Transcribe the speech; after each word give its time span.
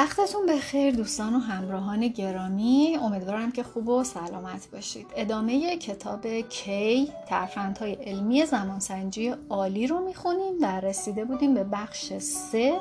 وقتتون 0.00 0.46
بخیر 0.46 0.94
دوستان 0.94 1.34
و 1.34 1.38
همراهان 1.38 2.08
گرامی. 2.08 2.98
امیدوارم 3.02 3.52
که 3.52 3.62
خوب 3.62 3.88
و 3.88 4.04
سلامت 4.04 4.68
باشید. 4.72 5.06
ادامه 5.16 5.76
کتاب 5.76 6.26
کی 6.40 7.12
ترفندهای 7.28 7.92
علمی 7.92 8.46
زمانسنجی 8.46 9.34
عالی 9.50 9.86
رو 9.86 10.00
می‌خونیم. 10.00 10.54
و 10.60 10.80
رسیده 10.80 11.24
بودیم 11.24 11.54
به 11.54 11.64
بخش 11.64 12.12
سه 12.18 12.80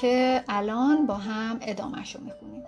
که 0.00 0.44
الان 0.48 1.06
با 1.06 1.14
هم 1.14 1.58
ادامهش 1.62 2.16
رو 2.16 2.24
می‌خونیم. 2.24 2.64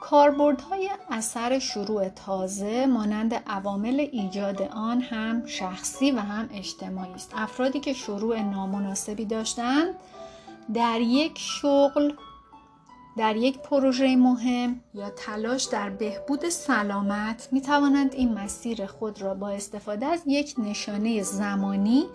کاربردهای 0.00 0.90
اثر 1.10 1.58
شروع 1.58 2.08
تازه 2.08 2.86
مانند 2.86 3.34
عوامل 3.46 4.08
ایجاد 4.12 4.62
آن 4.62 5.00
هم 5.00 5.46
شخصی 5.46 6.10
و 6.10 6.18
هم 6.18 6.48
اجتماعی 6.54 7.12
است. 7.12 7.32
افرادی 7.36 7.80
که 7.80 7.92
شروع 7.92 8.40
نامناسبی 8.42 9.24
داشتند 9.24 9.94
در 10.74 11.00
یک 11.00 11.38
شغل 11.38 12.12
در 13.16 13.36
یک 13.36 13.58
پروژه 13.58 14.16
مهم 14.16 14.80
یا 14.94 15.10
تلاش 15.10 15.64
در 15.64 15.90
بهبود 15.90 16.48
سلامت 16.48 17.48
می 17.52 17.60
توانند 17.60 18.14
این 18.14 18.32
مسیر 18.32 18.86
خود 18.86 19.22
را 19.22 19.34
با 19.34 19.48
استفاده 19.48 20.06
از 20.06 20.22
یک 20.26 20.54
نشانه 20.58 21.22
زمانی 21.22 22.06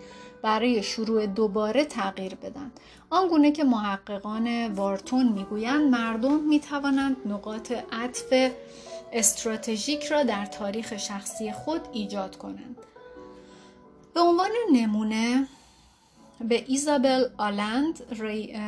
برای 0.42 0.84
شروع 0.84 1.26
دوباره 1.26 1.86
تغییر 1.86 2.36
بدن. 2.36 2.72
آنگونه 3.10 3.52
که 3.52 3.64
محققان 3.64 4.68
وارتون 4.68 5.28
می‌گویند 5.28 5.92
مردم 5.92 6.40
می 6.40 6.60
توانند 6.60 7.18
نقاط 7.26 7.74
عطف 7.92 8.52
استراتژیک 9.14 10.06
را 10.06 10.24
در 10.24 10.46
تاریخ 10.46 10.98
شخصی 10.98 11.52
خود 11.52 11.82
ایجاد 11.94 12.38
کنند. 12.38 12.78
به 14.14 14.20
عنوان 14.20 14.52
نمونه 14.74 15.48
به 16.48 16.64
ایزابل 16.68 17.26
آلند 17.38 18.04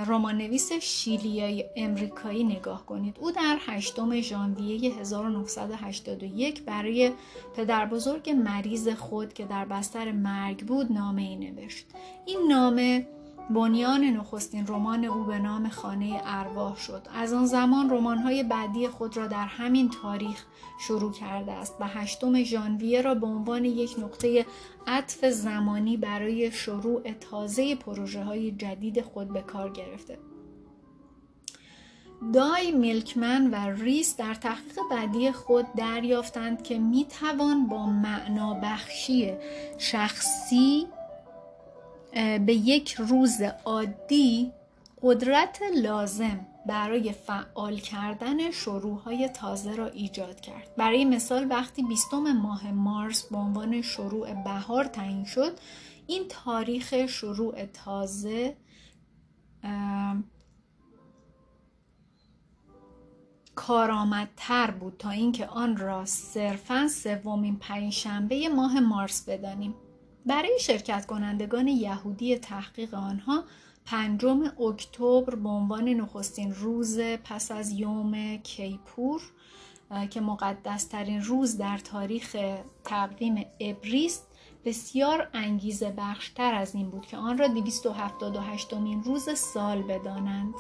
رمانویس 0.07 0.71
شیلیایی 0.73 1.65
امریکایی 1.75 2.43
نگاه 2.43 2.85
کنید. 2.85 3.17
او 3.19 3.31
در 3.31 3.57
8 3.59 4.21
ژانویه 4.21 4.93
1981 4.99 6.61
برای 6.63 7.11
پدر 7.55 7.85
بزرگ 7.85 8.29
مریض 8.29 8.89
خود 8.89 9.33
که 9.33 9.45
در 9.45 9.65
بستر 9.65 10.11
مرگ 10.11 10.65
بود 10.65 10.91
نامه 10.91 11.21
ای 11.21 11.35
نوشت. 11.35 11.85
این 12.25 12.47
نامه 12.47 13.07
بنیان 13.53 14.03
نخستین 14.03 14.67
رمان 14.67 15.05
او 15.05 15.23
به 15.23 15.39
نام 15.39 15.69
خانه 15.69 16.21
ارواح 16.25 16.77
شد. 16.77 17.07
از 17.15 17.33
آن 17.33 17.45
زمان 17.45 17.89
رمان‌های 17.89 18.43
بعدی 18.43 18.87
خود 18.87 19.17
را 19.17 19.27
در 19.27 19.45
همین 19.45 19.89
تاریخ 19.89 20.45
شروع 20.79 21.11
کرده 21.11 21.51
است 21.51 21.75
و 21.79 21.87
هشتم 21.87 22.43
ژانویه 22.43 23.01
را 23.01 23.15
به 23.15 23.27
عنوان 23.27 23.65
یک 23.65 23.95
نقطه 23.99 24.45
عطف 24.87 25.25
زمانی 25.25 25.97
برای 25.97 26.51
شروع 26.51 27.11
تازه 27.11 27.75
پروژه 27.75 28.23
های 28.23 28.51
جدید 28.51 29.01
خود 29.01 29.33
به 29.33 29.41
کار 29.41 29.69
گرفته. 29.69 30.17
دای 32.33 32.71
میلکمن 32.71 33.51
و 33.51 33.55
ریس 33.55 34.17
در 34.17 34.33
تحقیق 34.33 34.79
بعدی 34.91 35.31
خود 35.31 35.65
دریافتند 35.77 36.63
که 36.63 36.79
می 36.79 37.05
توان 37.05 37.67
با 37.67 37.89
بخشی 38.63 39.33
شخصی 39.77 40.87
به 42.45 42.53
یک 42.53 42.93
روز 42.93 43.41
عادی 43.65 44.51
قدرت 45.01 45.59
لازم 45.75 46.45
برای 46.65 47.11
فعال 47.11 47.77
کردن 47.77 48.51
شروعهای 48.51 49.29
تازه 49.29 49.75
را 49.75 49.87
ایجاد 49.87 50.39
کرد. 50.39 50.75
برای 50.77 51.05
مثال 51.05 51.47
وقتی 51.49 51.83
بیستم 51.83 52.31
ماه 52.31 52.71
مارس 52.71 53.23
به 53.23 53.37
عنوان 53.37 53.81
شروع 53.81 54.33
بهار 54.33 54.83
تعیین 54.85 55.25
شد 55.25 55.51
این 56.07 56.23
تاریخ 56.29 57.05
شروع 57.05 57.65
تازه 57.65 58.57
کارآمدتر 63.55 64.71
بود 64.71 64.95
تا 64.99 65.09
اینکه 65.09 65.47
آن 65.47 65.77
را 65.77 66.05
صرفا 66.05 66.87
سومین 66.87 67.55
پنجشنبه 67.55 68.49
ماه 68.49 68.79
مارس 68.79 69.29
بدانیم. 69.29 69.75
برای 70.25 70.59
شرکت 70.59 71.05
کنندگان 71.05 71.67
یهودی 71.67 72.37
تحقیق 72.37 72.93
آنها 72.93 73.43
پنجم 73.85 74.43
اکتبر 74.43 75.35
به 75.35 75.49
عنوان 75.49 75.89
نخستین 75.89 76.53
روز 76.53 76.99
پس 76.99 77.51
از 77.51 77.71
یوم 77.71 78.37
کیپور 78.37 79.21
که 80.09 80.21
مقدسترین 80.21 81.21
روز 81.21 81.57
در 81.57 81.77
تاریخ 81.77 82.35
تقویم 82.83 83.45
ابریست 83.59 84.27
بسیار 84.65 85.29
انگیزه 85.33 85.93
بخشتر 85.97 86.53
از 86.53 86.75
این 86.75 86.89
بود 86.89 87.05
که 87.05 87.17
آن 87.17 87.37
را 87.37 87.47
278 87.47 88.73
مین 88.73 89.03
روز 89.03 89.39
سال 89.39 89.81
بدانند. 89.81 90.53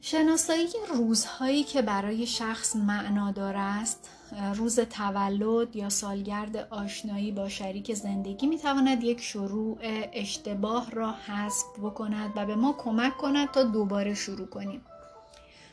شناسایی 0.00 0.68
روزهایی 0.88 1.64
که 1.64 1.82
برای 1.82 2.26
شخص 2.26 2.76
معنادار 2.76 3.54
است 3.56 4.10
روز 4.54 4.80
تولد 4.80 5.76
یا 5.76 5.88
سالگرد 5.88 6.56
آشنایی 6.56 7.32
با 7.32 7.48
شریک 7.48 7.94
زندگی 7.94 8.46
می 8.46 8.58
تواند 8.58 9.04
یک 9.04 9.20
شروع 9.20 9.78
اشتباه 10.12 10.90
را 10.90 11.12
حذف 11.12 11.64
بکند 11.82 12.32
و 12.36 12.46
به 12.46 12.54
ما 12.54 12.72
کمک 12.78 13.16
کند 13.16 13.50
تا 13.50 13.62
دوباره 13.62 14.14
شروع 14.14 14.46
کنیم. 14.46 14.80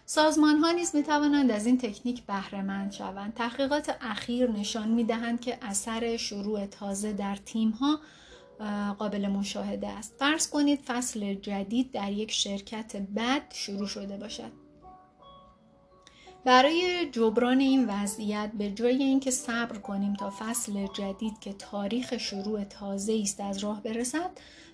سازمان 0.05 0.57
ها 0.57 0.71
نیز 0.71 0.95
می 0.95 1.03
توانند 1.03 1.51
از 1.51 1.65
این 1.65 1.77
تکنیک 1.77 2.23
بهره 2.23 2.61
مند 2.61 2.91
شوند. 2.91 3.33
تحقیقات 3.33 3.97
اخیر 4.01 4.51
نشان 4.51 4.87
می 4.87 5.03
دهند 5.03 5.41
که 5.41 5.57
اثر 5.61 6.17
شروع 6.17 6.65
تازه 6.65 7.13
در 7.13 7.35
تیم 7.35 7.69
ها 7.69 7.99
قابل 8.93 9.27
مشاهده 9.27 9.87
است. 9.87 10.15
فرض 10.19 10.49
کنید 10.49 10.81
فصل 10.81 11.33
جدید 11.33 11.91
در 11.91 12.11
یک 12.11 12.31
شرکت 12.31 12.95
بد 13.15 13.41
شروع 13.53 13.87
شده 13.87 14.17
باشد. 14.17 14.51
برای 16.45 17.09
جبران 17.11 17.59
این 17.59 17.85
وضعیت 17.89 18.51
به 18.57 18.71
جای 18.71 19.03
اینکه 19.03 19.31
صبر 19.31 19.77
کنیم 19.77 20.13
تا 20.13 20.33
فصل 20.39 20.87
جدید 20.87 21.39
که 21.39 21.53
تاریخ 21.53 22.17
شروع 22.17 22.63
تازه 22.63 23.19
است 23.23 23.39
از 23.41 23.57
راه 23.57 23.83
برسد 23.83 24.31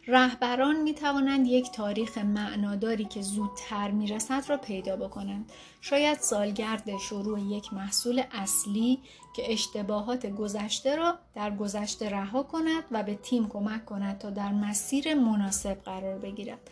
رهبران 0.07 0.81
می 0.81 0.93
توانند 0.93 1.47
یک 1.47 1.71
تاریخ 1.71 2.17
معناداری 2.17 3.05
که 3.05 3.21
زودتر 3.21 3.91
می 3.91 4.07
رسد 4.07 4.43
را 4.47 4.57
پیدا 4.57 4.95
بکنند. 4.95 5.51
شاید 5.81 6.19
سالگرد 6.19 6.97
شروع 6.97 7.41
یک 7.41 7.73
محصول 7.73 8.23
اصلی 8.31 8.99
که 9.35 9.53
اشتباهات 9.53 10.25
گذشته 10.25 10.95
را 10.95 11.17
در 11.35 11.55
گذشته 11.55 12.09
رها 12.09 12.43
کند 12.43 12.83
و 12.91 13.03
به 13.03 13.15
تیم 13.15 13.49
کمک 13.49 13.85
کند 13.85 14.17
تا 14.17 14.29
در 14.29 14.51
مسیر 14.51 15.13
مناسب 15.13 15.83
قرار 15.85 16.17
بگیرد. 16.17 16.69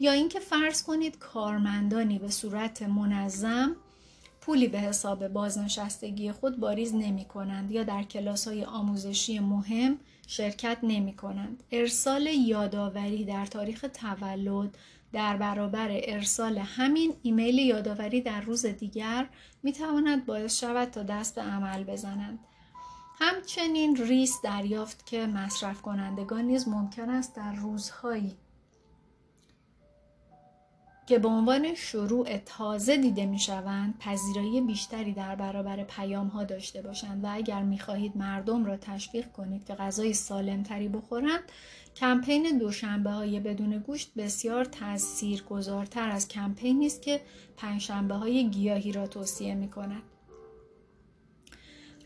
یا 0.00 0.12
اینکه 0.12 0.40
فرض 0.40 0.82
کنید 0.82 1.18
کارمندانی 1.18 2.18
به 2.18 2.28
صورت 2.30 2.82
منظم 2.82 3.76
پولی 4.42 4.68
به 4.68 4.78
حساب 4.78 5.28
بازنشستگی 5.28 6.32
خود 6.32 6.60
باریز 6.60 6.94
نمی 6.94 7.24
کنند 7.24 7.70
یا 7.70 7.82
در 7.84 8.02
کلاس 8.02 8.48
های 8.48 8.64
آموزشی 8.64 9.38
مهم 9.38 9.98
شرکت 10.26 10.78
نمی 10.82 11.12
کنند. 11.16 11.62
ارسال 11.72 12.26
یادآوری 12.26 13.24
در 13.24 13.46
تاریخ 13.46 13.84
تولد 13.94 14.78
در 15.12 15.36
برابر 15.36 15.88
ارسال 15.90 16.58
همین 16.58 17.14
ایمیل 17.22 17.58
یادآوری 17.58 18.20
در 18.20 18.40
روز 18.40 18.66
دیگر 18.66 19.28
می 19.62 19.72
تواند 19.72 20.26
باعث 20.26 20.60
شود 20.60 20.90
تا 20.90 21.02
دست 21.02 21.34
به 21.34 21.42
عمل 21.42 21.84
بزنند. 21.84 22.38
همچنین 23.18 23.96
ریس 23.96 24.40
دریافت 24.44 25.06
که 25.06 25.26
مصرف 25.26 25.82
کنندگان 25.82 26.44
نیز 26.44 26.68
ممکن 26.68 27.10
است 27.10 27.36
در 27.36 27.54
روزهایی 27.54 28.36
که 31.12 31.18
به 31.18 31.28
عنوان 31.28 31.74
شروع 31.74 32.36
تازه 32.36 32.96
دیده 32.96 33.26
می 33.26 33.38
شوند 33.38 33.98
پذیرایی 33.98 34.60
بیشتری 34.60 35.12
در 35.12 35.34
برابر 35.34 35.84
پیام 35.84 36.26
ها 36.26 36.44
داشته 36.44 36.82
باشند 36.82 37.24
و 37.24 37.28
اگر 37.30 37.62
می 37.62 37.78
خواهید 37.78 38.16
مردم 38.16 38.64
را 38.64 38.76
تشویق 38.76 39.32
کنید 39.32 39.64
که 39.64 39.74
غذای 39.74 40.12
سالمتری 40.12 40.88
بخورند 40.88 41.40
کمپین 41.96 42.58
دوشنبه 42.58 43.10
های 43.10 43.40
بدون 43.40 43.78
گوشت 43.78 44.12
بسیار 44.16 44.64
تاثیر 44.64 45.42
گذارتر 45.42 46.10
از 46.10 46.28
کمپینی 46.28 46.86
است 46.86 47.02
که 47.02 47.20
پنجشنبه 47.56 48.14
های 48.14 48.50
گیاهی 48.50 48.92
را 48.92 49.06
توصیه 49.06 49.54
می 49.54 49.70
کند. 49.70 50.11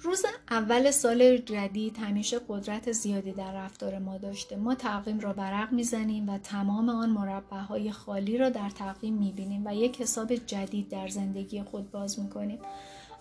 روز 0.06 0.24
اول 0.50 0.90
سال 0.90 1.36
جدید 1.36 1.98
همیشه 1.98 2.40
قدرت 2.48 2.92
زیادی 2.92 3.32
در 3.32 3.52
رفتار 3.52 3.98
ما 3.98 4.18
داشته. 4.18 4.56
ما 4.56 4.74
تقویم 4.74 5.20
را 5.20 5.32
برق 5.32 5.72
می‌زنیم 5.72 6.28
و 6.28 6.38
تمام 6.38 6.88
آن 6.88 7.10
مربع 7.10 7.56
های 7.56 7.92
خالی 7.92 8.38
را 8.38 8.48
در 8.50 8.70
تقویم 8.70 9.14
می‌بینیم 9.14 9.62
و 9.66 9.74
یک 9.74 10.00
حساب 10.00 10.34
جدید 10.34 10.88
در 10.88 11.08
زندگی 11.08 11.62
خود 11.62 11.90
باز 11.90 12.20
می‌کنیم. 12.20 12.58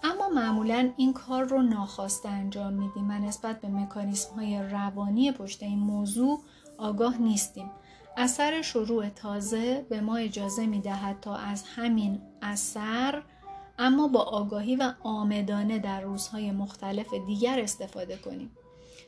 اما 0.03 0.29
معمولا 0.29 0.91
این 0.97 1.13
کار 1.13 1.43
رو 1.43 1.61
ناخواسته 1.61 2.29
انجام 2.29 2.73
میدیم 2.73 3.09
و 3.09 3.13
نسبت 3.13 3.61
به 3.61 3.67
مکانیسم 3.67 4.35
های 4.35 4.63
روانی 4.63 5.31
پشت 5.31 5.63
این 5.63 5.79
موضوع 5.79 6.41
آگاه 6.77 7.21
نیستیم. 7.21 7.71
اثر 8.17 8.61
شروع 8.61 9.09
تازه 9.09 9.85
به 9.89 10.01
ما 10.01 10.17
اجازه 10.17 10.65
می‌دهد 10.65 11.19
تا 11.21 11.35
از 11.35 11.63
همین 11.75 12.21
اثر 12.41 13.23
اما 13.80 14.07
با 14.07 14.19
آگاهی 14.19 14.75
و 14.75 14.94
آمدانه 15.04 15.80
در 15.80 16.01
روزهای 16.01 16.51
مختلف 16.51 17.13
دیگر 17.27 17.60
استفاده 17.60 18.18
کنیم 18.18 18.51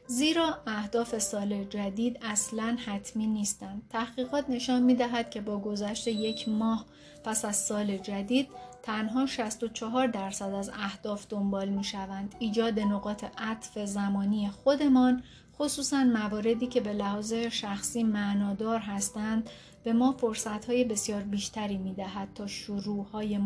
زیرا 0.07 0.57
اهداف 0.67 1.19
سال 1.19 1.63
جدید 1.63 2.19
اصلا 2.21 2.77
حتمی 2.85 3.27
نیستند. 3.27 3.81
تحقیقات 3.89 4.49
نشان 4.49 4.83
می 4.83 4.95
دهد 4.95 5.29
که 5.29 5.41
با 5.41 5.59
گذشت 5.59 6.07
یک 6.07 6.49
ماه 6.49 6.85
پس 7.23 7.45
از 7.45 7.55
سال 7.55 7.97
جدید 7.97 8.47
تنها 8.83 9.25
64 9.25 10.07
درصد 10.07 10.53
از 10.53 10.69
اهداف 10.69 11.25
دنبال 11.29 11.69
می 11.69 11.83
شوند. 11.83 12.35
ایجاد 12.39 12.79
نقاط 12.79 13.25
عطف 13.37 13.85
زمانی 13.85 14.49
خودمان 14.49 15.23
خصوصا 15.59 16.03
مواردی 16.03 16.67
که 16.67 16.81
به 16.81 16.93
لحاظ 16.93 17.33
شخصی 17.33 18.03
معنادار 18.03 18.79
هستند 18.79 19.49
به 19.83 19.93
ما 19.93 20.11
فرصتهای 20.11 20.83
بسیار 20.83 21.21
بیشتری 21.21 21.77
می 21.77 21.93
دهد 21.93 22.27
تا 22.35 22.47
شروع 22.47 23.05
های 23.05 23.39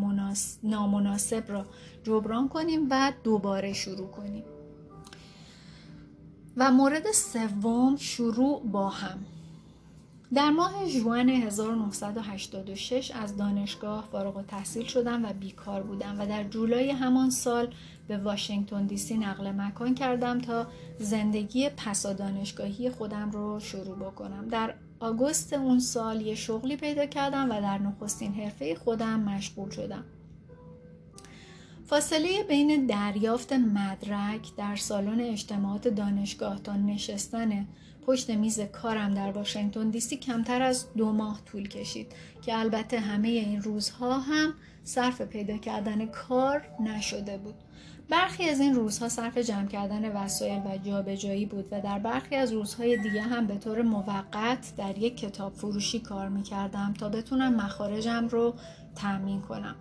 نامناسب 0.63 1.43
را 1.47 1.65
جبران 2.03 2.49
کنیم 2.49 2.87
و 2.89 3.13
دوباره 3.23 3.73
شروع 3.73 4.07
کنیم. 4.07 4.43
و 6.57 6.71
مورد 6.71 7.11
سوم 7.11 7.95
شروع 7.95 8.61
با 8.65 8.89
هم. 8.89 9.25
در 10.33 10.49
ماه 10.49 10.87
جوان 10.87 11.29
1986 11.29 13.11
از 13.15 13.37
دانشگاه 13.37 14.07
فارغ 14.11 14.37
و 14.37 14.41
تحصیل 14.41 14.85
شدم 14.85 15.25
و 15.25 15.33
بیکار 15.33 15.83
بودم 15.83 16.19
و 16.19 16.25
در 16.25 16.43
جولای 16.43 16.91
همان 16.91 17.29
سال 17.29 17.73
به 18.07 18.17
واشنگتن 18.17 18.85
دی 18.85 18.97
سی 18.97 19.17
نقل 19.17 19.51
مکان 19.51 19.95
کردم 19.95 20.39
تا 20.39 20.67
زندگی 20.99 21.69
پسا 21.69 22.13
دانشگاهی 22.13 22.89
خودم 22.89 23.31
رو 23.31 23.59
شروع 23.59 23.95
بکنم. 23.95 24.47
در 24.47 24.73
آگوست 25.01 25.53
اون 25.53 25.79
سال 25.79 26.21
یه 26.21 26.35
شغلی 26.35 26.75
پیدا 26.75 27.05
کردم 27.05 27.51
و 27.51 27.61
در 27.61 27.77
نخستین 27.77 28.33
حرفه 28.33 28.75
خودم 28.75 29.19
مشغول 29.19 29.69
شدم. 29.69 30.03
فاصله 31.85 32.43
بین 32.43 32.85
دریافت 32.85 33.53
مدرک 33.53 34.55
در 34.57 34.75
سالن 34.75 35.19
اجتماعات 35.19 35.87
دانشگاه 35.87 36.61
تا 36.63 36.75
نشستن 36.75 37.67
پشت 38.05 38.29
میز 38.29 38.59
کارم 38.59 39.13
در 39.13 39.31
واشنگتن 39.31 39.89
دیسی 39.89 40.17
کمتر 40.17 40.61
از 40.61 40.85
دو 40.97 41.11
ماه 41.11 41.41
طول 41.45 41.67
کشید 41.67 42.07
که 42.41 42.59
البته 42.59 42.99
همه 42.99 43.27
این 43.27 43.61
روزها 43.61 44.19
هم 44.19 44.53
صرف 44.83 45.21
پیدا 45.21 45.57
کردن 45.57 46.05
کار 46.05 46.67
نشده 46.79 47.37
بود. 47.37 47.55
برخی 48.11 48.49
از 48.49 48.59
این 48.59 48.75
روزها 48.75 49.09
صرف 49.09 49.37
جمع 49.37 49.67
کردن 49.67 50.23
وسایل 50.23 50.61
و 50.65 50.77
جابجایی 50.77 51.45
بود 51.45 51.65
و 51.71 51.81
در 51.81 51.99
برخی 51.99 52.35
از 52.35 52.53
روزهای 52.53 52.97
دیگه 52.97 53.21
هم 53.21 53.47
به 53.47 53.57
طور 53.57 53.81
موقت 53.81 54.73
در 54.77 54.97
یک 54.97 55.17
کتاب 55.17 55.53
فروشی 55.53 55.99
کار 55.99 56.29
می‌کردم 56.29 56.93
تا 56.99 57.09
بتونم 57.09 57.55
مخارجم 57.55 58.27
رو 58.27 58.53
تأمین 58.95 59.41
کنم. 59.41 59.75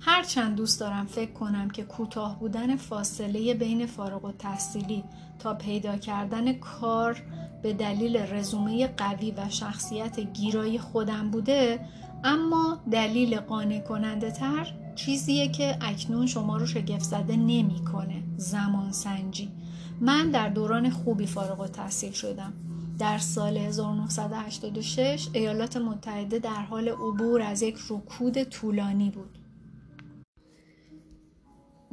هرچند 0.00 0.56
دوست 0.56 0.80
دارم 0.80 1.06
فکر 1.06 1.32
کنم 1.32 1.70
که 1.70 1.82
کوتاه 1.82 2.38
بودن 2.40 2.76
فاصله 2.76 3.54
بین 3.54 3.86
فارغ 3.86 4.24
و 4.24 4.32
تحصیلی 4.32 5.04
تا 5.38 5.54
پیدا 5.54 5.96
کردن 5.96 6.52
کار 6.52 7.22
به 7.62 7.72
دلیل 7.72 8.16
رزومه 8.16 8.86
قوی 8.86 9.30
و 9.30 9.48
شخصیت 9.48 10.20
گیرایی 10.20 10.78
خودم 10.78 11.30
بوده 11.30 11.80
اما 12.24 12.78
دلیل 12.90 13.40
قانع 13.40 13.80
کننده 13.80 14.30
تر 14.30 14.83
چیزیه 14.94 15.48
که 15.48 15.78
اکنون 15.80 16.26
شما 16.26 16.56
رو 16.56 16.66
شگفت 16.66 17.04
زده 17.04 17.36
نمی‌کنه. 17.36 18.22
زمان 18.36 18.92
سنجی. 18.92 19.52
من 20.00 20.30
در 20.30 20.48
دوران 20.48 20.90
خوبی 20.90 21.26
فارغ 21.26 21.60
و 21.60 21.66
تحصیل 21.66 22.12
شدم. 22.12 22.52
در 22.98 23.18
سال 23.18 23.56
1986 23.56 25.28
ایالات 25.32 25.76
متحده 25.76 26.38
در 26.38 26.62
حال 26.62 26.88
عبور 26.88 27.42
از 27.42 27.62
یک 27.62 27.78
رکود 27.90 28.42
طولانی 28.42 29.10
بود. 29.10 29.38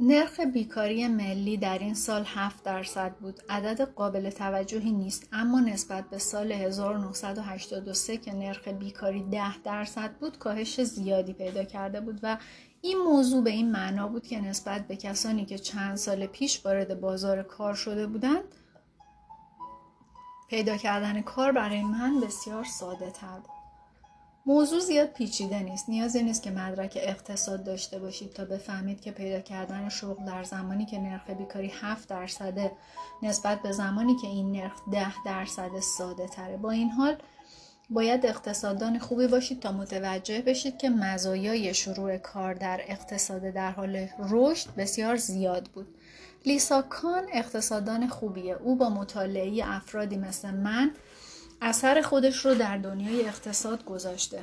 نرخ 0.00 0.40
بیکاری 0.40 1.08
ملی 1.08 1.56
در 1.56 1.78
این 1.78 1.94
سال 1.94 2.24
7 2.26 2.64
درصد 2.64 3.14
بود. 3.20 3.40
عدد 3.48 3.80
قابل 3.80 4.30
توجهی 4.30 4.92
نیست 4.92 5.28
اما 5.32 5.60
نسبت 5.60 6.10
به 6.10 6.18
سال 6.18 6.52
1983 6.52 8.16
که 8.16 8.32
نرخ 8.32 8.68
بیکاری 8.68 9.22
10 9.22 9.58
درصد 9.58 10.10
بود 10.20 10.38
کاهش 10.38 10.80
زیادی 10.80 11.32
پیدا 11.32 11.64
کرده 11.64 12.00
بود 12.00 12.20
و 12.22 12.38
این 12.84 12.98
موضوع 12.98 13.44
به 13.44 13.50
این 13.50 13.72
معنا 13.72 14.08
بود 14.08 14.26
که 14.26 14.40
نسبت 14.40 14.86
به 14.86 14.96
کسانی 14.96 15.44
که 15.44 15.58
چند 15.58 15.96
سال 15.96 16.26
پیش 16.26 16.66
وارد 16.66 17.00
بازار 17.00 17.42
کار 17.42 17.74
شده 17.74 18.06
بودند 18.06 18.54
پیدا 20.48 20.76
کردن 20.76 21.20
کار 21.20 21.52
برای 21.52 21.82
من 21.82 22.20
بسیار 22.20 22.64
ساده 22.64 23.10
تر 23.10 23.38
بود. 23.38 23.50
موضوع 24.46 24.80
زیاد 24.80 25.08
پیچیده 25.08 25.62
نیست 25.62 25.88
نیازی 25.88 26.22
نیست 26.22 26.42
که 26.42 26.50
مدرک 26.50 26.98
اقتصاد 27.00 27.64
داشته 27.64 27.98
باشید 27.98 28.32
تا 28.32 28.44
بفهمید 28.44 29.00
که 29.00 29.10
پیدا 29.10 29.40
کردن 29.40 29.88
شغل 29.88 30.24
در 30.24 30.44
زمانی 30.44 30.86
که 30.86 30.98
نرخ 30.98 31.30
بیکاری 31.30 31.72
7 31.80 32.08
درصده 32.08 32.72
نسبت 33.22 33.62
به 33.62 33.72
زمانی 33.72 34.16
که 34.16 34.26
این 34.26 34.52
نرخ 34.52 34.72
10 34.92 35.24
درصد 35.24 35.80
ساده 35.80 36.28
تره 36.28 36.56
با 36.56 36.70
این 36.70 36.90
حال 36.90 37.16
باید 37.92 38.26
اقتصاددان 38.26 38.98
خوبی 38.98 39.26
باشید 39.26 39.60
تا 39.60 39.72
متوجه 39.72 40.42
بشید 40.42 40.78
که 40.78 40.90
مزایای 40.90 41.74
شروع 41.74 42.16
کار 42.16 42.54
در 42.54 42.80
اقتصاد 42.88 43.42
در 43.42 43.70
حال 43.70 44.08
رشد 44.18 44.74
بسیار 44.74 45.16
زیاد 45.16 45.68
بود. 45.68 45.94
لیسا 46.46 46.82
کان 46.82 47.24
اقتصاددان 47.32 48.08
خوبیه. 48.08 48.54
او 48.54 48.76
با 48.76 48.90
مطالعه 48.90 49.62
افرادی 49.64 50.16
مثل 50.16 50.50
من 50.50 50.90
اثر 51.60 52.02
خودش 52.02 52.36
رو 52.36 52.54
در 52.54 52.78
دنیای 52.78 53.28
اقتصاد 53.28 53.84
گذاشته. 53.84 54.40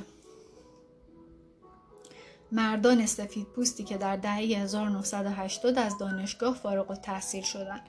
مردان 2.52 3.06
سفید 3.06 3.46
پوستی 3.46 3.84
که 3.84 3.96
در 3.96 4.16
دهه 4.16 4.34
1980 4.34 5.78
از 5.78 5.98
دانشگاه 5.98 6.54
فارغ 6.54 6.90
و 6.90 6.94
تحصیل 6.94 7.42
شدن 7.42 7.80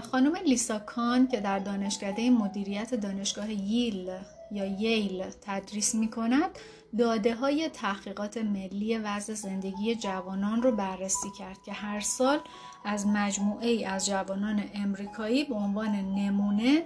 خانم 0.00 0.36
لیسا 0.46 0.78
کان 0.78 1.28
که 1.28 1.40
در 1.40 1.58
دانشکده 1.58 2.30
مدیریت 2.30 2.94
دانشگاه 2.94 3.52
ییل 3.52 4.10
یا 4.52 4.64
ییل 4.64 5.24
تدریس 5.40 5.94
می 5.94 6.10
کند 6.10 6.50
داده 6.98 7.34
های 7.34 7.68
تحقیقات 7.68 8.36
ملی 8.36 8.98
وضع 8.98 9.34
زندگی 9.34 9.94
جوانان 9.94 10.62
رو 10.62 10.72
بررسی 10.72 11.30
کرد 11.38 11.62
که 11.62 11.72
هر 11.72 12.00
سال 12.00 12.38
از 12.84 13.06
مجموعه 13.06 13.68
ای 13.68 13.84
از 13.84 14.06
جوانان 14.06 14.64
امریکایی 14.74 15.44
به 15.44 15.54
عنوان 15.54 15.90
نمونه 15.90 16.84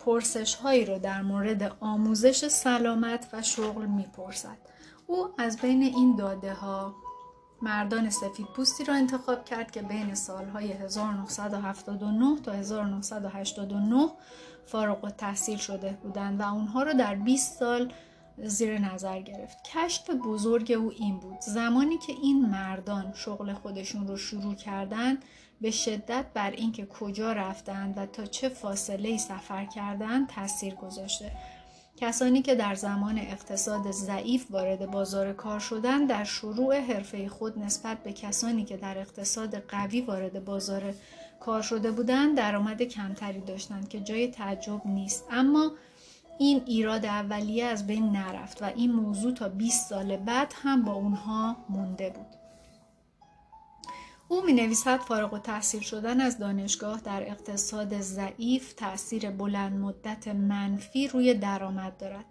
پرسش 0.00 0.54
هایی 0.54 0.84
رو 0.84 0.98
در 0.98 1.22
مورد 1.22 1.76
آموزش 1.80 2.48
سلامت 2.48 3.28
و 3.32 3.42
شغل 3.42 3.86
می‌پرسد. 3.86 4.58
او 5.06 5.28
از 5.38 5.58
بین 5.58 5.82
این 5.82 6.16
داده 6.16 6.54
ها 6.54 6.94
مردان 7.62 8.10
سفید 8.10 8.46
پوستی 8.46 8.84
را 8.84 8.94
انتخاب 8.94 9.44
کرد 9.44 9.70
که 9.70 9.82
بین 9.82 10.14
سالهای 10.14 10.72
1979 10.72 12.40
تا 12.40 12.52
1989 12.52 14.08
فارغ 14.70 15.04
و 15.04 15.10
تحصیل 15.10 15.56
شده 15.56 15.98
بودند 16.02 16.40
و 16.40 16.54
اونها 16.54 16.82
را 16.82 16.92
در 16.92 17.14
20 17.14 17.58
سال 17.58 17.92
زیر 18.44 18.78
نظر 18.78 19.20
گرفت. 19.20 19.58
کشف 19.74 20.10
بزرگ 20.10 20.72
او 20.72 20.92
این 20.98 21.18
بود. 21.18 21.40
زمانی 21.40 21.98
که 21.98 22.12
این 22.22 22.46
مردان 22.46 23.12
شغل 23.14 23.52
خودشون 23.52 24.08
رو 24.08 24.16
شروع 24.16 24.54
کردند 24.54 25.24
به 25.60 25.70
شدت 25.70 26.24
بر 26.34 26.50
اینکه 26.50 26.86
کجا 26.86 27.32
رفتند 27.32 27.98
و 27.98 28.06
تا 28.06 28.26
چه 28.26 28.48
فاصله 28.48 29.18
سفر 29.18 29.64
کردند 29.64 30.28
تاثیر 30.28 30.74
گذاشته. 30.74 31.32
کسانی 31.96 32.42
که 32.42 32.54
در 32.54 32.74
زمان 32.74 33.18
اقتصاد 33.18 33.90
ضعیف 33.90 34.50
وارد 34.50 34.90
بازار 34.90 35.32
کار 35.32 35.60
شدند 35.60 36.08
در 36.08 36.24
شروع 36.24 36.80
حرفه 36.80 37.28
خود 37.28 37.58
نسبت 37.58 38.02
به 38.02 38.12
کسانی 38.12 38.64
که 38.64 38.76
در 38.76 38.98
اقتصاد 38.98 39.56
قوی 39.56 40.00
وارد 40.00 40.44
بازار 40.44 40.94
کار 41.40 41.62
شده 41.62 41.90
بودند 41.90 42.36
درآمد 42.36 42.82
کمتری 42.82 43.40
داشتند 43.40 43.88
که 43.88 44.00
جای 44.00 44.28
تعجب 44.28 44.86
نیست 44.86 45.24
اما 45.30 45.72
این 46.38 46.62
ایراد 46.66 47.06
اولیه 47.06 47.64
از 47.64 47.86
بین 47.86 48.12
نرفت 48.12 48.62
و 48.62 48.64
این 48.64 48.92
موضوع 48.92 49.34
تا 49.34 49.48
20 49.48 49.88
سال 49.88 50.16
بعد 50.16 50.54
هم 50.62 50.82
با 50.84 50.92
اونها 50.92 51.56
مونده 51.68 52.10
بود 52.10 52.26
او 54.28 54.44
می 54.44 54.52
نویسد 54.52 55.00
فارغ 55.00 55.32
و 55.32 55.38
تحصیل 55.38 55.80
شدن 55.80 56.20
از 56.20 56.38
دانشگاه 56.38 57.00
در 57.00 57.22
اقتصاد 57.22 58.00
ضعیف 58.00 58.72
تأثیر 58.72 59.30
بلند 59.30 59.80
مدت 59.80 60.28
منفی 60.28 61.08
روی 61.08 61.34
درآمد 61.34 61.96
دارد. 61.96 62.24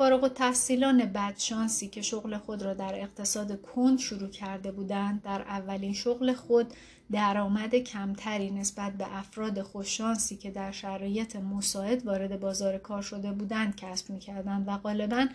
فارغ 0.00 0.24
و 0.24 0.28
تحصیلان 0.28 1.04
بدشانسی 1.04 1.88
که 1.88 2.02
شغل 2.02 2.38
خود 2.38 2.62
را 2.62 2.74
در 2.74 2.94
اقتصاد 2.94 3.62
کند 3.62 3.98
شروع 3.98 4.28
کرده 4.28 4.72
بودند 4.72 5.22
در 5.22 5.42
اولین 5.42 5.92
شغل 5.92 6.32
خود 6.32 6.74
درآمد 7.12 7.74
کمتری 7.74 8.50
نسبت 8.50 8.92
به 8.92 9.16
افراد 9.18 9.62
خوششانسی 9.62 10.36
که 10.36 10.50
در 10.50 10.72
شرایط 10.72 11.36
مساعد 11.36 12.06
وارد 12.06 12.40
بازار 12.40 12.78
کار 12.78 13.02
شده 13.02 13.32
بودند 13.32 13.76
کسب 13.76 14.10
می‌کردند 14.10 14.68
و 14.68 14.76
غالبا 14.76 15.26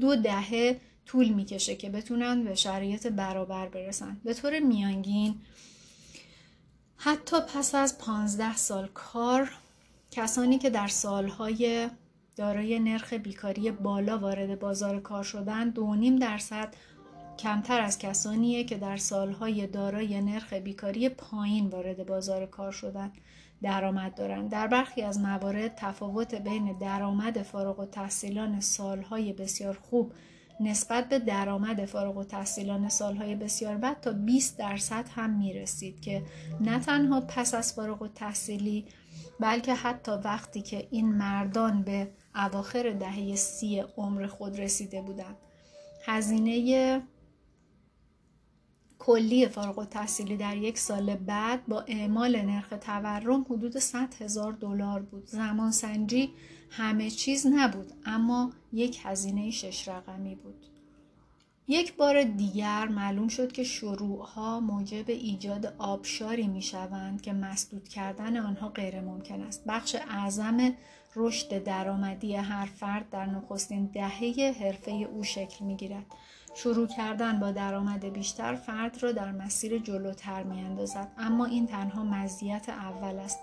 دو 0.00 0.16
دهه 0.16 0.80
طول 1.06 1.28
می‌کشه 1.28 1.76
که 1.76 1.90
بتونن 1.90 2.44
به 2.44 2.54
شرایط 2.54 3.06
برابر 3.06 3.68
برسن. 3.68 4.20
به 4.24 4.34
طور 4.34 4.58
میانگین 4.58 5.34
حتی 6.96 7.36
پس 7.54 7.74
از 7.74 7.98
پانزده 7.98 8.56
سال 8.56 8.88
کار 8.94 9.50
کسانی 10.10 10.58
که 10.58 10.70
در 10.70 10.88
سالهای 10.88 11.88
دارای 12.36 12.78
نرخ 12.78 13.12
بیکاری 13.12 13.70
بالا 13.70 14.18
وارد 14.18 14.58
بازار 14.58 15.00
کار 15.00 15.22
شدن 15.22 15.70
دو 15.70 15.94
نیم 15.94 16.16
درصد 16.16 16.74
کمتر 17.38 17.80
از 17.80 17.98
کسانیه 17.98 18.64
که 18.64 18.78
در 18.78 18.96
سالهای 18.96 19.66
دارای 19.66 20.20
نرخ 20.20 20.52
بیکاری 20.52 21.08
پایین 21.08 21.66
وارد 21.66 22.06
بازار 22.06 22.46
کار 22.46 22.72
شدن 22.72 23.12
درآمد 23.62 24.14
دارند 24.14 24.50
در 24.50 24.66
برخی 24.66 25.02
از 25.02 25.20
موارد 25.20 25.74
تفاوت 25.74 26.34
بین 26.34 26.78
درآمد 26.78 27.42
فارغ 27.42 27.80
و 27.80 27.84
تحصیلان 27.84 28.60
سالهای 28.60 29.32
بسیار 29.32 29.78
خوب 29.82 30.12
نسبت 30.60 31.08
به 31.08 31.18
درآمد 31.18 31.84
فارغ 31.84 32.16
و 32.16 32.24
تحصیلان 32.24 32.88
سالهای 32.88 33.34
بسیار 33.34 33.76
بد 33.76 34.00
تا 34.00 34.12
20 34.12 34.58
درصد 34.58 35.04
هم 35.14 35.38
می 35.38 35.52
رسید 35.52 36.00
که 36.00 36.22
نه 36.60 36.78
تنها 36.78 37.20
پس 37.20 37.54
از 37.54 37.72
فارغ 37.72 38.02
و 38.02 38.08
تحصیلی 38.08 38.84
بلکه 39.40 39.74
حتی 39.74 40.12
وقتی 40.12 40.62
که 40.62 40.88
این 40.90 41.08
مردان 41.08 41.82
به 41.82 42.10
اواخر 42.34 42.90
دهه 42.90 43.34
سی 43.34 43.84
عمر 43.96 44.26
خود 44.26 44.60
رسیده 44.60 45.02
بودند. 45.02 45.36
هزینه 46.06 47.02
کلی 48.98 49.48
فارغ 49.48 49.78
و 49.78 49.84
تحصیلی 49.84 50.36
در 50.36 50.56
یک 50.56 50.78
سال 50.78 51.14
بعد 51.14 51.66
با 51.66 51.80
اعمال 51.80 52.42
نرخ 52.42 52.74
تورم 52.80 53.46
حدود 53.50 53.78
100 53.78 54.14
هزار 54.22 54.52
دلار 54.52 55.02
بود. 55.02 55.26
زمان 55.26 55.70
سنجی 55.70 56.30
همه 56.70 57.10
چیز 57.10 57.46
نبود 57.46 57.92
اما 58.06 58.52
یک 58.72 59.00
هزینه 59.02 59.50
شش 59.50 59.88
رقمی 59.88 60.34
بود. 60.34 60.66
یک 61.68 61.96
بار 61.96 62.22
دیگر 62.22 62.88
معلوم 62.88 63.28
شد 63.28 63.52
که 63.52 63.64
شروعها 63.64 64.60
موجب 64.60 65.04
ایجاد 65.08 65.74
آبشاری 65.78 66.46
می 66.46 66.62
شوند 66.62 67.22
که 67.22 67.32
مسدود 67.32 67.88
کردن 67.88 68.36
آنها 68.36 68.68
غیر 68.68 69.00
ممکن 69.00 69.40
است. 69.40 69.64
بخش 69.66 69.96
اعظم 70.08 70.74
رشد 71.16 71.64
درآمدی 71.64 72.34
هر 72.34 72.66
فرد 72.66 73.10
در 73.10 73.26
نخستین 73.26 73.86
دهه 73.86 74.54
حرفه 74.60 74.90
او 74.90 75.24
شکل 75.24 75.64
می 75.64 75.76
گیرد. 75.76 76.06
شروع 76.54 76.86
کردن 76.86 77.40
با 77.40 77.50
درآمد 77.50 78.04
بیشتر 78.04 78.54
فرد 78.54 79.02
را 79.02 79.12
در 79.12 79.32
مسیر 79.32 79.78
جلوتر 79.78 80.42
می 80.42 80.60
اندازد. 80.60 81.12
اما 81.18 81.44
این 81.46 81.66
تنها 81.66 82.04
مزیت 82.04 82.68
اول 82.68 83.18
است. 83.18 83.38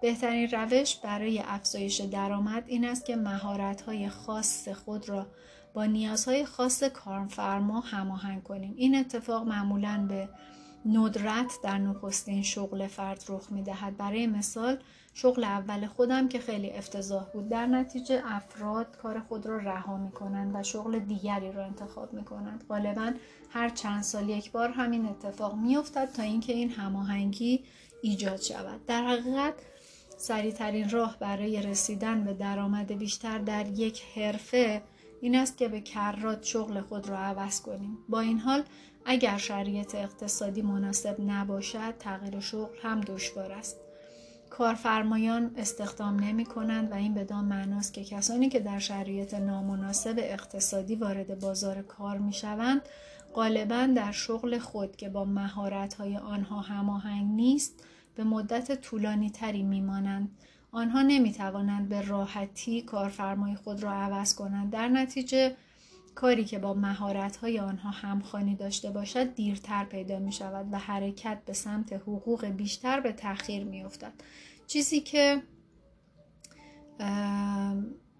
بهترین 0.00 0.50
روش 0.50 0.96
برای 0.96 1.42
افزایش 1.46 2.00
درآمد 2.00 2.64
این 2.66 2.84
است 2.84 3.04
که 3.04 3.16
مهارت‌های 3.16 4.08
خاص 4.08 4.68
خود 4.68 5.08
را 5.08 5.26
با 5.74 5.84
نیازهای 5.84 6.44
خاص 6.44 6.82
کارفرما 6.82 7.80
هماهنگ 7.80 8.42
کنیم 8.42 8.74
این 8.76 8.96
اتفاق 8.96 9.46
معمولا 9.46 10.06
به 10.08 10.28
ندرت 10.86 11.52
در 11.62 11.78
نخستین 11.78 12.42
شغل 12.42 12.86
فرد 12.86 13.24
رخ 13.28 13.52
می 13.52 13.62
دهد. 13.62 13.96
برای 13.96 14.26
مثال 14.26 14.78
شغل 15.14 15.44
اول 15.44 15.86
خودم 15.86 16.28
که 16.28 16.38
خیلی 16.38 16.70
افتضاح 16.70 17.24
بود. 17.24 17.48
در 17.48 17.66
نتیجه 17.66 18.22
افراد 18.24 18.96
کار 18.96 19.20
خود 19.20 19.46
را 19.46 19.56
رها 19.56 19.96
می 19.96 20.10
کنند 20.10 20.54
و 20.54 20.62
شغل 20.62 20.98
دیگری 20.98 21.52
را 21.52 21.64
انتخاب 21.64 22.12
می 22.12 22.24
کنند 22.24 22.64
غالبا 22.68 23.12
هر 23.50 23.68
چند 23.68 24.02
سال 24.02 24.28
یک 24.28 24.52
بار 24.52 24.68
همین 24.68 25.06
اتفاق 25.06 25.54
می 25.54 25.76
افتد 25.76 26.12
تا 26.12 26.22
اینکه 26.22 26.52
این 26.52 26.70
هماهنگی 26.70 27.64
ایجاد 28.02 28.40
شود. 28.40 28.86
در 28.86 29.04
حقیقت 29.04 29.54
سریعترین 30.16 30.90
راه 30.90 31.16
برای 31.20 31.62
رسیدن 31.62 32.24
به 32.24 32.34
درآمد 32.34 32.92
بیشتر 32.92 33.38
در 33.38 33.68
یک 33.68 34.02
حرفه 34.16 34.82
این 35.20 35.34
است 35.34 35.56
که 35.56 35.68
به 35.68 35.80
کرات 35.80 36.44
شغل 36.44 36.80
خود 36.80 37.08
را 37.08 37.18
عوض 37.18 37.60
کنیم. 37.60 37.98
با 38.08 38.20
این 38.20 38.38
حال 38.38 38.62
اگر 39.04 39.38
شرایط 39.38 39.94
اقتصادی 39.94 40.62
مناسب 40.62 41.16
نباشد 41.26 41.98
تغییر 41.98 42.40
شغل 42.40 42.76
هم 42.82 43.00
دشوار 43.00 43.52
است. 43.52 43.76
کارفرمایان 44.50 45.50
استخدام 45.56 46.20
نمی 46.20 46.44
کنند 46.44 46.90
و 46.90 46.94
این 46.94 47.14
بدان 47.14 47.44
معناست 47.44 47.94
که 47.94 48.04
کسانی 48.04 48.48
که 48.48 48.60
در 48.60 48.78
شرایط 48.78 49.34
نامناسب 49.34 50.14
اقتصادی 50.18 50.94
وارد 50.94 51.40
بازار 51.40 51.82
کار 51.82 52.18
می 52.18 52.32
شوند 52.32 52.82
غالبا 53.34 53.88
در 53.96 54.12
شغل 54.12 54.58
خود 54.58 54.96
که 54.96 55.08
با 55.08 55.24
مهارت 55.24 55.94
های 55.94 56.16
آنها 56.16 56.60
هماهنگ 56.60 57.30
نیست 57.30 57.84
به 58.14 58.24
مدت 58.24 58.80
طولانی 58.80 59.30
تری 59.30 59.62
می 59.62 59.80
مانند. 59.80 60.30
آنها 60.72 61.02
نمی 61.02 61.32
توانند 61.32 61.88
به 61.88 62.02
راحتی 62.02 62.82
کارفرمای 62.82 63.54
خود 63.54 63.82
را 63.82 63.92
عوض 63.92 64.34
کنند. 64.34 64.72
در 64.72 64.88
نتیجه 64.88 65.56
کاری 66.14 66.44
که 66.44 66.58
با 66.58 66.74
مهارت 66.74 67.36
های 67.36 67.58
آنها 67.58 67.90
همخوانی 67.90 68.54
داشته 68.54 68.90
باشد 68.90 69.34
دیرتر 69.34 69.84
پیدا 69.84 70.18
می 70.18 70.32
شود 70.32 70.66
و 70.72 70.78
حرکت 70.78 71.42
به 71.46 71.52
سمت 71.52 71.92
حقوق 71.92 72.46
بیشتر 72.46 73.00
به 73.00 73.12
تاخیر 73.12 73.64
می 73.64 73.82
افتد 73.82 74.12
چیزی 74.66 75.00
که 75.00 75.42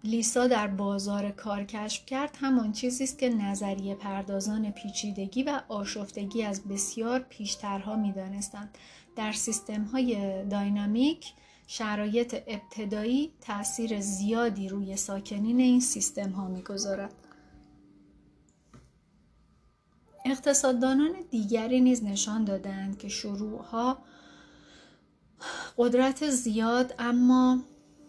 لیسا 0.04 0.47
در 0.47 0.66
بازار 0.66 1.30
کار 1.30 1.64
کشف 1.64 2.06
کرد 2.06 2.37
همان 2.40 2.73
چیزی 2.73 3.04
است 3.04 3.18
که 3.18 3.28
نظریه 3.28 3.94
پردازان 3.94 4.70
پیچیدگی 4.70 5.42
و 5.42 5.61
آشفتگی 5.68 6.42
از 6.42 6.64
بسیار 6.64 7.20
پیشترها 7.20 7.97
می 7.97 8.12
دانستند. 8.12 8.78
در 9.16 9.32
سیستم 9.32 9.85
های 9.85 10.44
داینامیک 10.44 11.32
شرایط 11.66 12.42
ابتدایی 12.47 13.32
تاثیر 13.40 14.00
زیادی 14.00 14.68
روی 14.68 14.97
ساکنین 14.97 15.61
این 15.61 15.80
سیستم 15.80 16.30
ها 16.30 16.49
می‌گذارد. 16.49 17.14
اقتصاددانان 20.24 21.12
دیگری 21.30 21.80
نیز 21.80 22.04
نشان 22.04 22.44
دادند 22.44 22.98
که 22.98 23.08
شروعها 23.08 23.98
قدرت 25.78 26.30
زیاد 26.30 26.94
اما 26.98 27.58